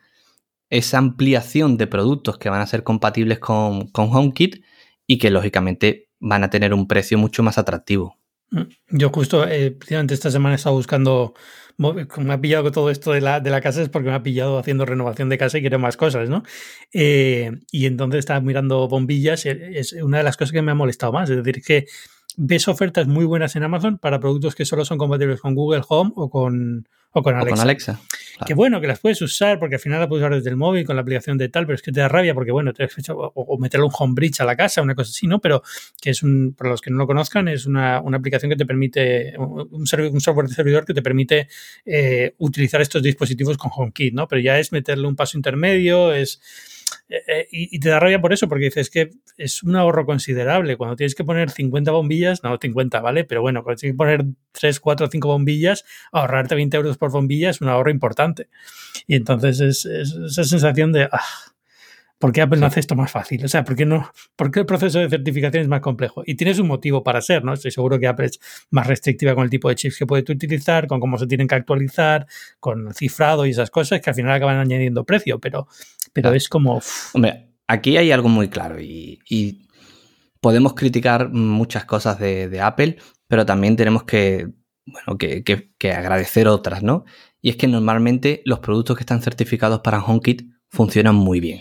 [0.71, 4.65] esa ampliación de productos que van a ser compatibles con, con HomeKit
[5.07, 8.19] y que lógicamente van a tener un precio mucho más atractivo.
[8.91, 11.35] Yo justo, eh, esta semana he estado buscando,
[11.77, 14.59] me ha pillado todo esto de la, de la casa es porque me ha pillado
[14.59, 16.43] haciendo renovación de casa y quiero más cosas, ¿no?
[16.93, 21.13] Eh, y entonces estaba mirando bombillas, es una de las cosas que me ha molestado
[21.13, 21.87] más, es decir, que
[22.41, 26.13] ves ofertas muy buenas en Amazon para productos que solo son compatibles con Google Home
[26.15, 27.53] o con, o con Alexa.
[27.53, 28.01] O con Alexa.
[28.37, 28.47] Claro.
[28.47, 30.87] Que bueno, que las puedes usar porque al final la puedes usar desde el móvil
[30.87, 32.97] con la aplicación de tal, pero es que te da rabia porque bueno, te has
[32.97, 35.41] hecho, o, o, meterle un home bridge a la casa, una cosa así, ¿no?
[35.41, 35.65] Pero
[36.01, 38.65] que es un, para los que no lo conozcan, es una, una aplicación que te
[38.65, 41.49] permite, un, un, software de servidor que te permite
[41.85, 44.29] eh, utilizar estos dispositivos con HomeKit, ¿no?
[44.29, 46.41] Pero ya es meterle un paso intermedio, es
[47.09, 50.77] eh, y, y, te da rabia por eso, porque dices que es un ahorro considerable.
[50.77, 53.25] Cuando tienes que poner 50 bombillas, no 50, ¿vale?
[53.25, 57.51] Pero bueno, cuando tienes que poner 3, 4, 5 bombillas, ahorrarte 20 euros por bombilla
[57.51, 58.49] es un ahorro importante.
[59.07, 61.23] Y entonces es, es esa sensación de, ah,
[62.19, 63.45] ¿por qué Apple no hace esto más fácil?
[63.45, 66.23] O sea, ¿por qué, no, ¿por qué el proceso de certificación es más complejo?
[66.27, 67.53] Y tienes un motivo para ser, ¿no?
[67.53, 70.87] Estoy seguro que Apple es más restrictiva con el tipo de chips que puedes utilizar,
[70.87, 72.27] con cómo se tienen que actualizar,
[72.61, 75.69] con el cifrado y esas cosas que al final acaban añadiendo precio, pero
[76.13, 76.81] pero es como...
[77.13, 79.69] Hombre, aquí hay algo muy claro y, y
[80.41, 82.97] podemos criticar muchas cosas de, de, Apple,
[83.27, 84.49] pero también tenemos que,
[84.87, 87.05] bueno, que, que, que, agradecer otras, ¿no?
[87.41, 91.61] Y es que normalmente los productos que están certificados para HomeKit funcionan muy bien.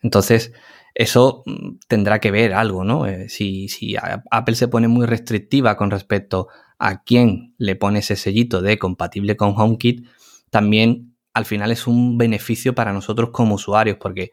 [0.00, 0.52] Entonces,
[0.94, 3.06] eso mm, tendrá que ver algo, ¿no?
[3.06, 3.96] Eh, si, si,
[4.30, 6.48] Apple se pone muy restrictiva con respecto
[6.78, 10.06] a quién le pone ese sellito de compatible con HomeKit,
[10.50, 11.07] también
[11.38, 14.32] al final es un beneficio para nosotros como usuarios, porque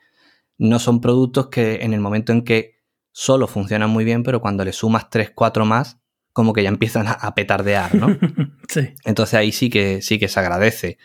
[0.57, 2.75] no son productos que en el momento en que
[3.11, 5.99] solo funcionan muy bien, pero cuando le sumas 3, 4 más,
[6.33, 8.07] como que ya empiezan a, petardear, ¿no?
[8.67, 8.93] sí.
[9.05, 10.97] Entonces ahí sí que sí que se agradece.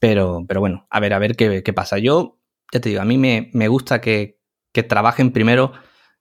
[0.00, 1.98] Pero, pero bueno, a ver, a ver qué, qué pasa.
[1.98, 2.40] Yo,
[2.72, 4.40] ya te digo, a mí me, me gusta que,
[4.72, 5.72] que trabajen primero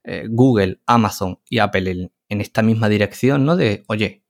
[0.03, 3.55] eh, Google, Amazon y Apple en, esta misma dirección, ¿no?
[3.55, 4.20] De, oye,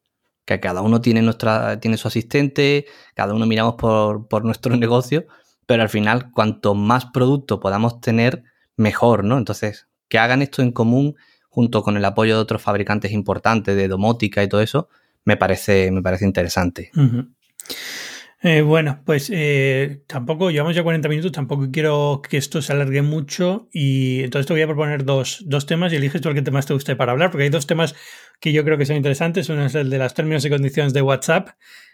[0.56, 2.86] que cada uno tiene, nuestra, tiene su asistente,
[3.16, 5.26] cada uno miramos por, por nuestro negocio,
[5.66, 8.44] pero al final, cuanto más producto podamos tener,
[8.78, 9.38] mejor, ¿no?
[9.38, 11.16] Entonces, que hagan esto en común
[11.50, 14.90] junto con el apoyo de otros fabricantes importantes de domótica y todo eso,
[15.26, 16.92] me parece, me parece interesante.
[18.44, 23.04] Eh, bueno, pues eh, tampoco, llevamos ya 40 minutos, tampoco quiero que esto se alargue
[23.04, 26.50] mucho y entonces te voy a proponer dos, dos temas y eliges tú el que
[26.50, 27.96] más te guste para hablar, porque hay dos temas
[28.40, 29.48] que yo creo que son interesantes.
[29.50, 31.50] Uno es el de las términos y condiciones de WhatsApp,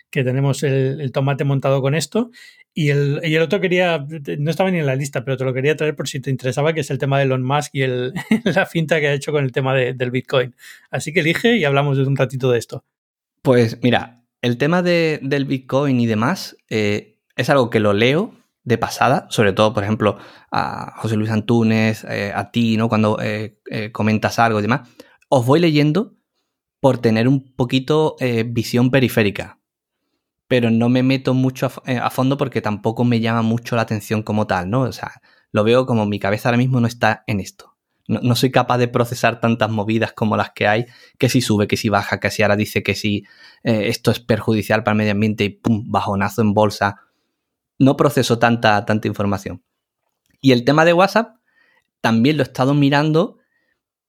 [0.09, 2.31] que tenemos el, tomate montado con esto,
[2.73, 4.05] y el, y el, otro quería,
[4.39, 6.71] no estaba ni en la lista, pero te lo quería traer por si te interesaba,
[6.71, 8.13] que es el tema de Elon Musk y el,
[8.45, 10.55] la finta que ha hecho con el tema del Bitcoin.
[10.91, 12.85] Así que elige y hablamos de un ratito de esto.
[13.41, 18.33] Pues mira, el tema del Bitcoin y demás eh, es algo que lo leo
[18.63, 20.17] de pasada, sobre todo, por ejemplo,
[20.51, 22.89] a José Luis Antúnez, eh, a ti, ¿no?
[22.89, 23.59] Cuando eh,
[23.91, 24.89] comentas algo y demás.
[25.29, 26.15] Os voy leyendo
[26.79, 28.15] por tener un poquito
[28.45, 29.59] visión periférica,
[30.47, 34.47] pero no me meto mucho a, fondo porque tampoco me llama mucho la atención como
[34.47, 34.81] tal, ¿no?
[34.81, 35.21] O sea,
[35.51, 37.76] lo veo como mi cabeza ahora mismo no está en esto.
[38.07, 40.85] No, soy capaz de procesar tantas movidas como las que hay,
[41.17, 43.25] que si sube, que si baja, que si ahora dice que si
[43.63, 47.01] eh, esto es perjudicial para el medio ambiente y pum, bajonazo en bolsa.
[47.77, 49.61] No proceso tanta, tanta información.
[50.39, 51.35] Y el tema de WhatsApp
[51.99, 53.39] también lo he estado mirando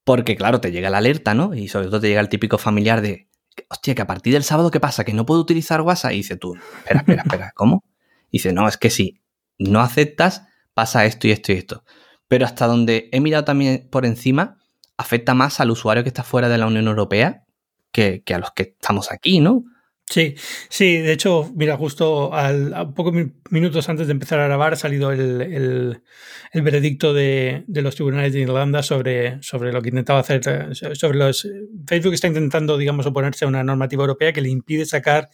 [0.04, 1.52] porque, claro, te llega la alerta, ¿no?
[1.52, 3.28] Y sobre todo te llega el típico familiar de,
[3.68, 5.04] hostia, que a partir del sábado, ¿qué pasa?
[5.04, 6.12] Que no puedo utilizar WhatsApp.
[6.12, 7.84] Y dice tú, espera, espera, espera, ¿cómo?
[8.30, 9.20] Y dice, no, es que si
[9.58, 11.84] no aceptas, pasa esto y esto y esto
[12.28, 14.58] pero hasta donde he mirado también por encima,
[14.96, 17.44] afecta más al usuario que está fuera de la Unión Europea
[17.92, 19.64] que, a los que estamos aquí, ¿no?
[20.10, 20.36] Sí,
[20.70, 23.12] sí, de hecho, mira, justo al, a pocos
[23.50, 26.00] minutos antes de empezar a grabar ha salido el,
[26.54, 30.42] veredicto de, los tribunales de Irlanda sobre, sobre lo que intentaba hacer,
[30.74, 31.46] sobre los...
[31.86, 35.28] Facebook está intentando, digamos, oponerse a una normativa europea que le impide sacar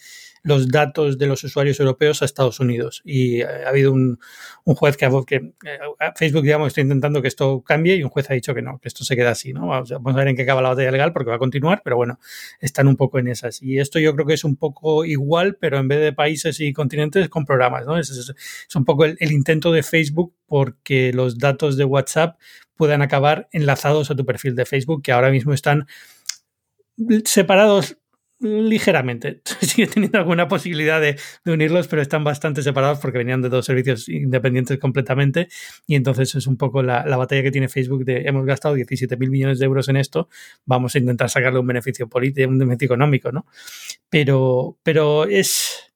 [0.45, 3.01] los datos de los usuarios europeos a Estados Unidos.
[3.05, 4.18] Y eh, ha habido un,
[4.64, 5.78] juez que, que eh,
[6.16, 8.88] Facebook, digamos, está intentando que esto cambie y un juez ha dicho que no, que
[8.88, 9.68] esto se queda así, ¿no?
[9.68, 12.20] Vamos, a ver en qué acaba la batalla legal porque va a continuar, pero bueno,
[12.61, 13.62] están un poco en esas.
[13.62, 16.74] Y esto yo creo que es un poco igual, pero en vez de países y
[16.74, 17.99] continentes, con programas, ¿no?
[17.99, 18.34] Es,
[18.74, 22.38] un poco el intento de Facebook porque los datos de WhatsApp
[22.76, 25.86] puedan acabar enlazados a tu perfil de Facebook, que ahora mismo están
[27.24, 27.97] separados
[28.41, 29.41] ligeramente.
[29.61, 31.16] Sigue teniendo alguna posibilidad de,
[31.47, 35.49] unirlos, pero están bastante separados porque venían de dos servicios independientes completamente.
[35.87, 39.30] Y entonces es un poco la, batalla que tiene Facebook de hemos gastado 17 mil
[39.30, 40.28] millones de euros en esto,
[40.64, 43.47] vamos a intentar sacarle un beneficio político, un beneficio económico, ¿no?
[44.11, 45.93] Pero, pero es,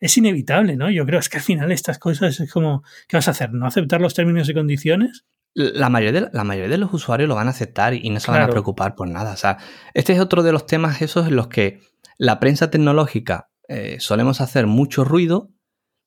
[0.00, 0.90] es inevitable, ¿no?
[0.90, 3.52] Yo creo es que al final estas cosas es como, ¿qué vas a hacer?
[3.52, 5.24] ¿No aceptar los términos y condiciones?
[5.58, 8.30] La mayoría, de, la mayoría de los usuarios lo van a aceptar y no se
[8.30, 9.32] van a preocupar por nada.
[9.32, 9.58] O sea,
[9.92, 11.80] este es otro de los temas esos en los que
[12.16, 15.50] la prensa tecnológica eh, solemos hacer mucho ruido,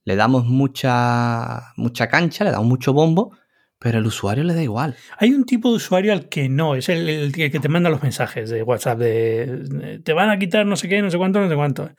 [0.06, 3.38] le damos mucha, mucha cancha, le damos mucho bombo,
[3.78, 4.96] pero al usuario le da igual.
[5.18, 8.50] Hay un tipo de usuario al que no, es el, que te manda los mensajes
[8.50, 11.56] de WhatsApp de te van a quitar no sé qué, no sé cuánto, no sé
[11.56, 11.90] cuánto.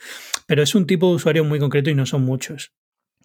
[0.46, 2.72] Pero es un tipo de usuario muy concreto y no son muchos.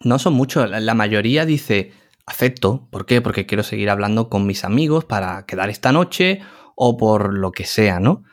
[0.00, 0.68] No son muchos.
[0.70, 1.92] La mayoría dice,
[2.28, 2.88] acepto.
[2.90, 3.20] ¿Por qué?
[3.20, 6.40] Porque quiero seguir hablando con mis amigos para quedar esta noche
[6.76, 8.24] o por lo que sea, ¿no?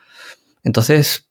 [0.62, 1.30] Entonces,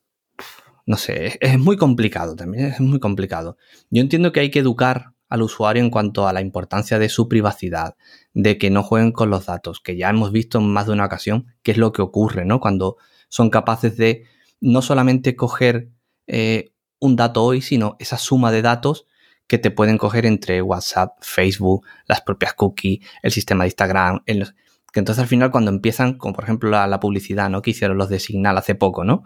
[0.86, 3.58] no sé, es, muy complicado también, es muy complicado.
[3.90, 7.28] Yo entiendo que hay que educar al usuario en cuanto a la importancia de su
[7.28, 7.96] privacidad,
[8.34, 11.06] de que no jueguen con los datos, que ya hemos visto en más de una
[11.06, 12.60] ocasión qué es lo que ocurre, ¿no?
[12.60, 12.98] Cuando
[13.30, 14.26] son capaces de
[14.62, 15.90] no solamente coger
[16.28, 19.06] eh, un dato hoy, sino esa suma de datos
[19.48, 25.00] que te pueden coger entre WhatsApp, Facebook, las propias cookies, el sistema de Instagram, que
[25.00, 27.62] entonces al final cuando empiezan, como por ejemplo la, publicidad, ¿no?
[27.62, 29.24] Que hicieron los de Signal hace poco, ¿no?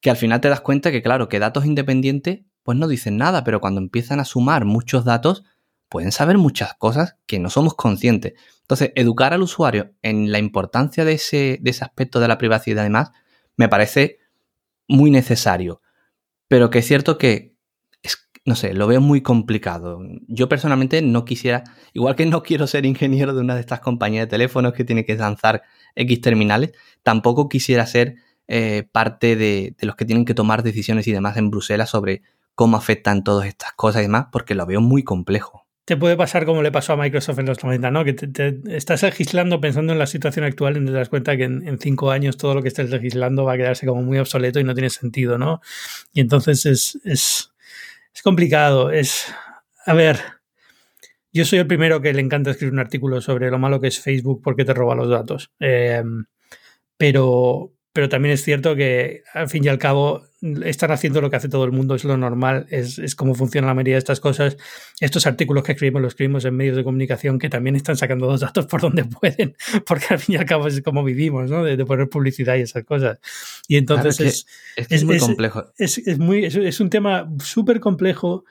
[0.00, 3.42] Que al final te das cuenta que, claro, que datos independientes, pues no dicen nada,
[3.42, 5.44] pero cuando empiezan a sumar muchos datos,
[5.88, 8.34] pueden saber muchas cosas que no somos conscientes.
[8.60, 12.80] Entonces, educar al usuario en la importancia de ese, de ese aspecto de la privacidad,
[12.80, 13.10] además,
[13.56, 14.18] me parece
[14.86, 15.80] muy necesario.
[16.46, 17.49] Pero que es cierto que
[18.44, 20.00] no sé, lo veo muy complicado.
[20.26, 24.26] Yo personalmente no quisiera, igual que no quiero ser ingeniero de una de estas compañías
[24.26, 25.62] de teléfonos que tiene que lanzar
[25.94, 26.72] X terminales,
[27.02, 28.16] tampoco quisiera ser
[28.48, 32.22] eh, parte de, los que tienen que tomar decisiones y demás en Bruselas sobre
[32.54, 35.66] cómo afectan todas estas cosas y demás, porque lo veo muy complejo.
[35.84, 38.04] Te puede pasar como le pasó a Microsoft en los 90, ¿no?
[38.04, 41.78] Que te, estás legislando pensando en la situación actual y te das cuenta que en,
[41.80, 44.74] cinco años todo lo que estés legislando va a quedarse como muy obsoleto y no
[44.74, 45.60] tiene sentido, ¿no?
[46.12, 47.49] Y entonces es, es,
[48.14, 48.90] es complicado.
[48.90, 49.32] Es,
[49.86, 50.18] a ver,
[51.32, 54.00] yo soy el primero que le encanta escribir un artículo sobre lo malo que es
[54.00, 55.52] Facebook porque te roba los datos.
[55.60, 56.02] Eh,
[56.96, 60.22] pero, pero también es cierto que al fin y al cabo
[60.64, 63.66] están haciendo lo que hace todo el mundo, es lo normal, es, es cómo funciona
[63.66, 64.56] la mayoría de estas cosas.
[65.00, 68.40] Estos artículos que escribimos los escribimos en medios de comunicación que también están sacando los
[68.40, 69.54] datos por donde pueden,
[69.86, 71.64] porque al fin y al cabo es como vivimos, ¿no?
[71.64, 73.18] De, poner publicidad y esas cosas.
[73.66, 75.64] Y entonces es, muy complejo.
[75.76, 78.44] Es, muy, es, un tema súper complejo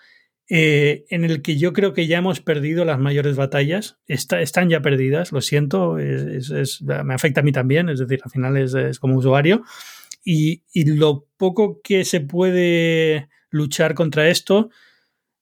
[0.49, 3.97] eh, en el que yo creo que ya hemos perdido las mayores batallas.
[4.07, 8.99] están ya perdidas, lo siento, me afecta a mí también, es decir, al final es,
[8.99, 9.63] como usuario.
[10.23, 14.69] Y, lo poco que se puede luchar contra esto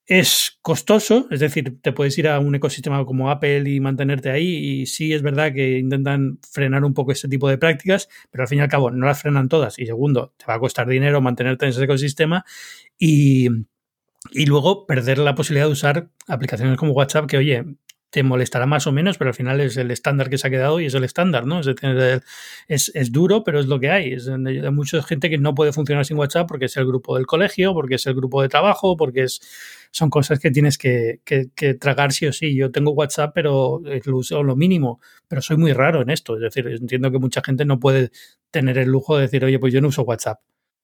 [0.05, 4.47] es costoso, es decir, te puedes ir a un ecosistema como Apple y mantenerte ahí
[4.47, 8.47] y sí es verdad que intentan frenar un poco este tipo de prácticas, pero al
[8.47, 11.19] fin y al cabo no las frenan todas y segundo, te va a costar dinero
[11.19, 12.45] mantenerte en ese ecosistema
[12.97, 13.49] y,
[14.32, 17.65] y luego perder la posibilidad de usar aplicaciones como WhatsApp que, oye,
[18.10, 20.80] te molestará más o menos, pero al final es el estándar que se ha quedado
[20.80, 21.60] y es el estándar, ¿no?
[21.60, 24.14] Es, es, duro, pero es lo que hay.
[24.14, 27.26] Es, hay mucha gente que no puede funcionar sin WhatsApp porque es el grupo del
[27.26, 29.41] colegio, porque es el grupo de trabajo, porque es,
[29.91, 32.55] son cosas que tienes que, que, tragar sí o sí.
[32.55, 36.36] Yo tengo WhatsApp, pero lo uso lo mínimo, pero soy muy raro en esto.
[36.36, 38.12] Es decir, entiendo que mucha gente no puede
[38.51, 40.39] tener el lujo de decir, oye, pues yo no uso WhatsApp.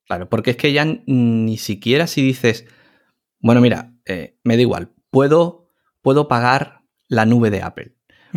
[0.06, 2.66] Claro, porque es que ya ni siquiera si dices
[3.44, 4.94] bueno, mira, eh, me da igual.
[5.10, 5.70] Puedo,
[6.02, 6.83] puedo pagar
[7.14, 7.96] la nube de Apple.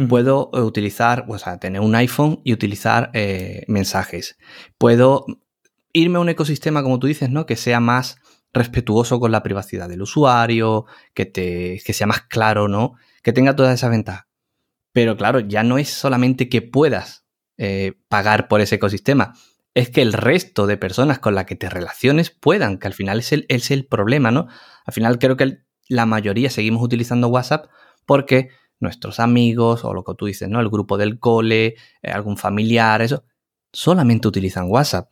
[0.08, 4.36] Puedo eh, utilizar, o sea, tener un iPhone y utilizar eh, mensajes.
[4.76, 5.24] Puedo
[5.94, 7.46] irme a un ecosistema, como tú dices, ¿no?
[7.46, 8.18] Que sea más
[8.52, 12.96] respetuoso con la privacidad del usuario, que, te, que sea más claro, ¿no?
[13.22, 14.26] Que tenga todas esas ventajas.
[14.92, 17.24] Pero claro, ya no es solamente que puedas
[18.08, 19.32] pagar por ese ecosistema,
[19.76, 23.18] es que el resto de personas con las que te relaciones puedan, que al final
[23.18, 24.46] es el, es el problema, ¿no?
[24.84, 25.58] Al final creo que
[25.88, 27.66] la mayoría seguimos utilizando WhatsApp
[28.06, 28.48] porque
[28.80, 30.60] nuestros amigos o lo que tú dices, ¿no?
[30.60, 33.24] El grupo del cole, eh, algún familiar, eso,
[33.72, 35.10] solamente utilizan WhatsApp.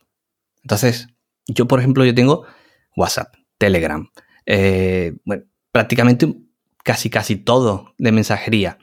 [0.63, 1.07] Entonces,
[1.47, 2.45] yo, por ejemplo, yo tengo
[2.95, 4.09] WhatsApp, Telegram,
[4.45, 5.15] eh,
[5.71, 6.35] prácticamente
[6.83, 8.77] casi casi todo de mensajería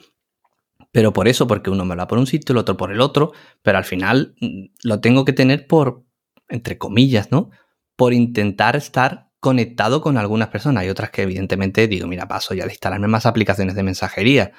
[0.93, 3.33] pero por eso, porque uno me da por un sitio, el otro por el otro,
[3.63, 6.05] pero al final mm, lo tengo que tener por,
[6.49, 7.51] entre comillas, ¿no?
[7.97, 10.83] Por intentar estar conectado con algunas personas.
[10.83, 14.53] Hay otras que evidentemente digo, mira, paso ya de instalarme más aplicaciones de mensajería.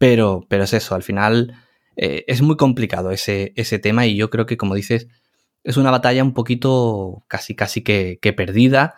[0.00, 1.52] Pero, pero es eso, al final
[1.94, 5.08] eh, es muy complicado ese, ese tema y yo creo que, como dices,
[5.62, 8.94] es una batalla un poquito casi, casi que, perdida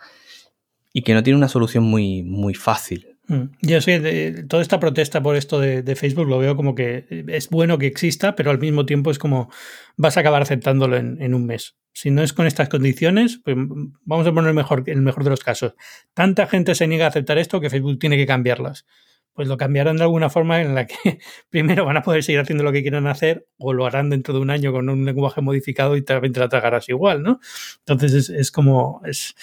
[0.93, 3.17] y que no tiene una solución muy, muy fácil.
[3.27, 3.43] Mm.
[3.61, 7.77] Yo de, toda esta protesta por esto de, Facebook lo veo como que es bueno
[7.77, 9.51] que exista, pero al mismo tiempo es como
[9.97, 11.75] vas a acabar aceptándolo en, un mes.
[11.91, 13.57] Si no es con estas condiciones, pues
[14.05, 15.73] vamos a poner mejor, el mejor de los casos.
[16.13, 18.85] Tanta gente se niega a aceptar esto que Facebook tiene que cambiarlas.
[19.33, 20.95] Pues lo cambiarán de alguna forma en la que
[21.49, 24.39] primero van a poder seguir haciendo lo que quieran hacer o lo harán dentro de
[24.41, 27.39] un año con un lenguaje modificado y también te la tragarás igual, ¿no?
[27.79, 29.01] Entonces es, es como...
[29.05, 29.35] Es,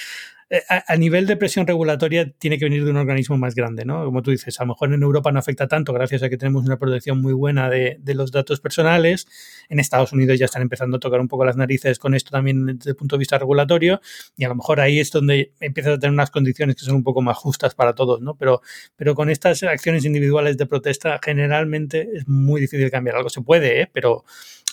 [0.52, 4.04] eh, a, nivel de presión regulatoria tiene que venir de un organismo más grande, ¿no?
[4.04, 6.64] Como tú dices, a lo mejor en Europa no afecta tanto gracias a que tenemos
[6.64, 9.28] una protección muy buena de, los datos personales.
[9.68, 12.66] En Estados Unidos ya están empezando a tocar un poco las narices con esto también
[12.78, 14.00] desde el punto de vista regulatorio
[14.36, 17.04] y a lo mejor ahí es donde empiezas a tener unas condiciones que son un
[17.04, 18.34] poco más justas para todos, ¿no?
[18.34, 18.60] Pero,
[18.96, 23.30] pero con estas acciones individuales de protesta generalmente es muy difícil cambiar algo.
[23.30, 23.90] Se puede, ¿eh?
[23.92, 24.24] Pero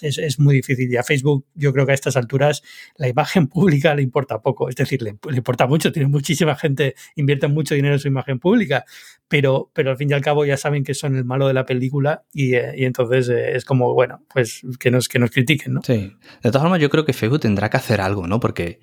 [0.02, 0.92] es, es, muy difícil.
[0.92, 2.64] Y a Facebook, yo creo que a estas alturas
[2.98, 4.70] la imagen pública le importa poco.
[4.70, 8.86] Es decir, le, importa mucho, tiene muchísima gente, invierte mucho dinero en su imagen pública,
[9.28, 11.66] pero, pero al fin y al cabo ya saben que son el malo de la
[11.66, 15.82] película y, eh, entonces eh, es como, bueno, pues que nos, que nos critiquen, ¿no?
[15.84, 16.14] Sí.
[16.44, 18.40] De todas formas, yo creo que Facebook tendrá que hacer algo, ¿no?
[18.40, 18.80] Porque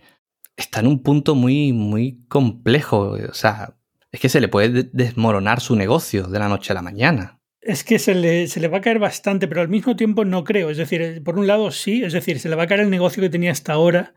[0.57, 3.17] está en un punto muy, muy complejo.
[3.31, 3.77] O sea,
[4.13, 7.41] es que se le puede desmoronar su negocio de la noche a la mañana.
[7.67, 10.45] Es que se le, se le, va a caer bastante, pero al mismo tiempo no
[10.45, 10.69] creo.
[10.69, 12.91] Es decir, eh, por un lado sí, es decir, se le va a caer el
[12.91, 14.15] negocio que tenía hasta ahora,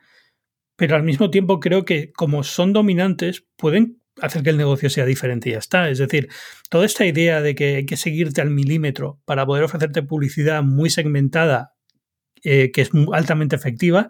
[0.75, 5.05] pero al mismo tiempo creo que como son dominantes, pueden hacer que el negocio sea
[5.05, 5.89] diferente y ya está.
[5.89, 6.27] Es decir,
[6.69, 10.89] toda esta idea de que hay que seguirte al milímetro para poder ofrecerte publicidad muy
[10.89, 11.73] segmentada,
[12.43, 14.09] eh, que es altamente efectiva,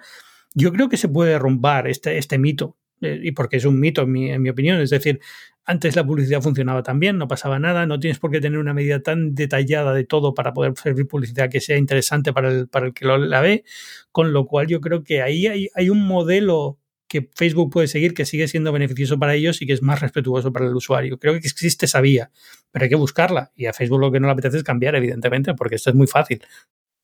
[0.56, 2.76] yo creo que se puede derrumbar este, este mito.
[3.02, 4.82] Eh, y porque es un mito en mi, en mi opinión.
[4.82, 5.20] Es decir,
[5.68, 8.74] antes la publicidad funcionaba tan bien, no pasaba nada, no tienes por qué tener una
[8.74, 12.88] medida tan detallada de todo para poder servir publicidad que sea interesante para el, para
[12.88, 13.65] el que lo, la ve,
[14.13, 18.13] con lo cual yo creo que ahí hay, hay un modelo que Facebook puede seguir
[18.13, 21.20] que sigue siendo beneficioso para ellos y que es más respetuoso para el usuario.
[21.20, 22.32] Creo que existe esa vía,
[22.72, 23.51] pero hay que buscarla.
[23.55, 26.07] Y a Facebook lo que no le apetece es cambiar, evidentemente, porque esto es muy
[26.07, 26.41] fácil.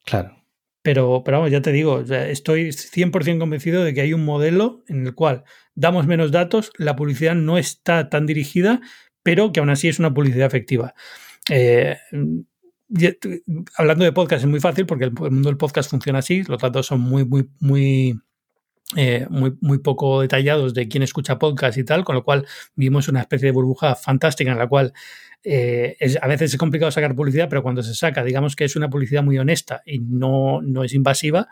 [0.04, 0.43] Claro.
[0.84, 5.08] Pero, pero vamos, ya te digo, estoy 100% convencido de que hay un modelo en
[5.08, 5.44] el cual
[5.76, 8.82] damos menos datos, la publicidad no está tan dirigida,
[9.24, 10.94] pero que aún así es una publicidad efectiva.
[11.50, 11.98] Eh,
[13.78, 16.86] hablando de podcast es muy fácil porque el, mundo del podcast funciona así, los datos
[16.86, 18.20] son muy, muy, muy,
[18.96, 23.08] eh, muy, muy poco detallados de quién escucha podcast y tal, con lo cual vimos
[23.08, 24.94] una especie de burbuja fantástica en la cual
[25.44, 28.76] eh, es, a veces es complicado sacar publicidad, pero cuando se saca, digamos que es
[28.76, 31.48] una publicidad muy honesta y no, no es invasiva,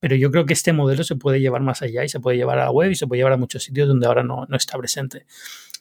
[0.00, 2.58] pero yo creo que este modelo se puede llevar más allá y se puede llevar
[2.58, 4.78] a la web y se puede llevar a muchos sitios donde ahora no, no está
[4.78, 5.26] presente.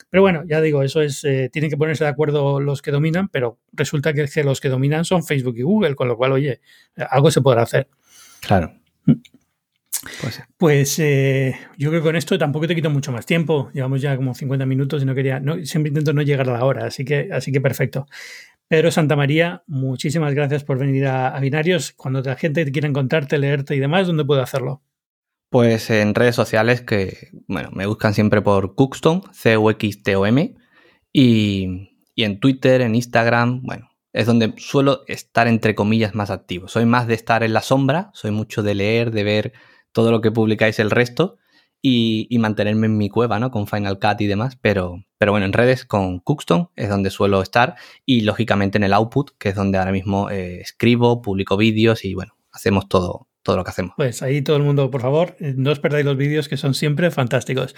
[0.09, 3.29] Pero bueno, ya digo, eso es, eh, tienen que ponerse de acuerdo los que dominan,
[3.29, 6.61] pero resulta que los que dominan son Facebook y Google, con lo cual, oye,
[7.09, 7.87] algo se podrá hacer.
[8.39, 8.73] Claro.
[10.21, 13.69] Pues, pues eh, yo creo que con esto tampoco te quito mucho más tiempo.
[13.73, 16.65] Llevamos ya como 50 minutos y no quería, no, siempre intento no llegar a la
[16.65, 18.07] hora, así que, así que perfecto.
[18.67, 21.93] Pedro Santamaría, muchísimas gracias por venir a, Binarios.
[21.93, 24.81] Cuando la gente quiera encontrarte, leerte y demás, ¿dónde puede hacerlo?
[25.49, 30.55] Pues en redes sociales que, bueno, me buscan siempre por Cuxton, C-U-X-T-O-M,
[31.11, 36.67] y, y en Twitter, en Instagram, bueno, es donde suelo estar entre comillas más activo.
[36.67, 39.53] Soy más de estar en la sombra, soy mucho de leer, de ver
[39.93, 41.37] todo lo que publicáis el resto
[41.81, 43.51] y, mantenerme en mi cueva, ¿no?
[43.51, 47.41] Con Final Cut y demás, pero, pero bueno, en redes con Cuxton es donde suelo
[47.41, 47.75] estar
[48.05, 52.13] y lógicamente en el output, que es donde ahora mismo eh, escribo, publico vídeos y
[52.13, 53.93] bueno, hacemos todo, todo lo que hacemos.
[53.97, 56.73] Pues ahí todo el mundo, por favor, eh, no os perdáis los vídeos que son
[56.73, 57.75] siempre fantásticos.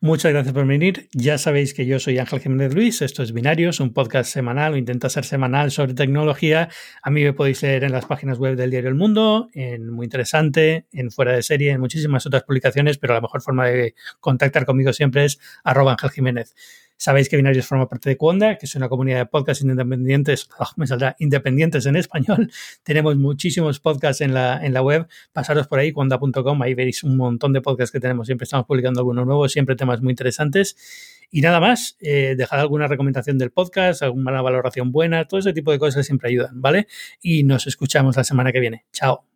[0.00, 1.08] Muchas gracias por venir.
[1.12, 4.76] Ya sabéis que yo soy Ángel Jiménez Luis, esto es Binarios, un podcast semanal o
[4.76, 6.68] intenta ser semanal sobre tecnología.
[7.02, 10.04] A mí me podéis leer en las páginas web del diario El Mundo, en Muy
[10.04, 14.66] Interesante, en Fuera de Serie, en muchísimas otras publicaciones, pero la mejor forma de contactar
[14.66, 16.54] conmigo siempre es arroba Ángel Jiménez.
[16.96, 20.86] Sabéis que Binarios forma parte de Cuonda, que es una comunidad de podcasts independientes, me
[20.86, 22.50] saldrá independientes en español.
[22.82, 25.06] Tenemos muchísimos podcasts en la, en la web.
[25.32, 28.26] Pasaros por ahí, cuonda.com, ahí veréis un montón de podcasts que tenemos.
[28.26, 30.76] Siempre estamos publicando algunos nuevos, siempre temas muy interesantes.
[31.30, 35.72] Y nada más, eh, dejad alguna recomendación del podcast, alguna valoración buena, todo ese tipo
[35.72, 36.86] de cosas siempre ayudan, ¿vale?
[37.20, 38.86] Y nos escuchamos la semana que viene.
[38.92, 39.35] Chao.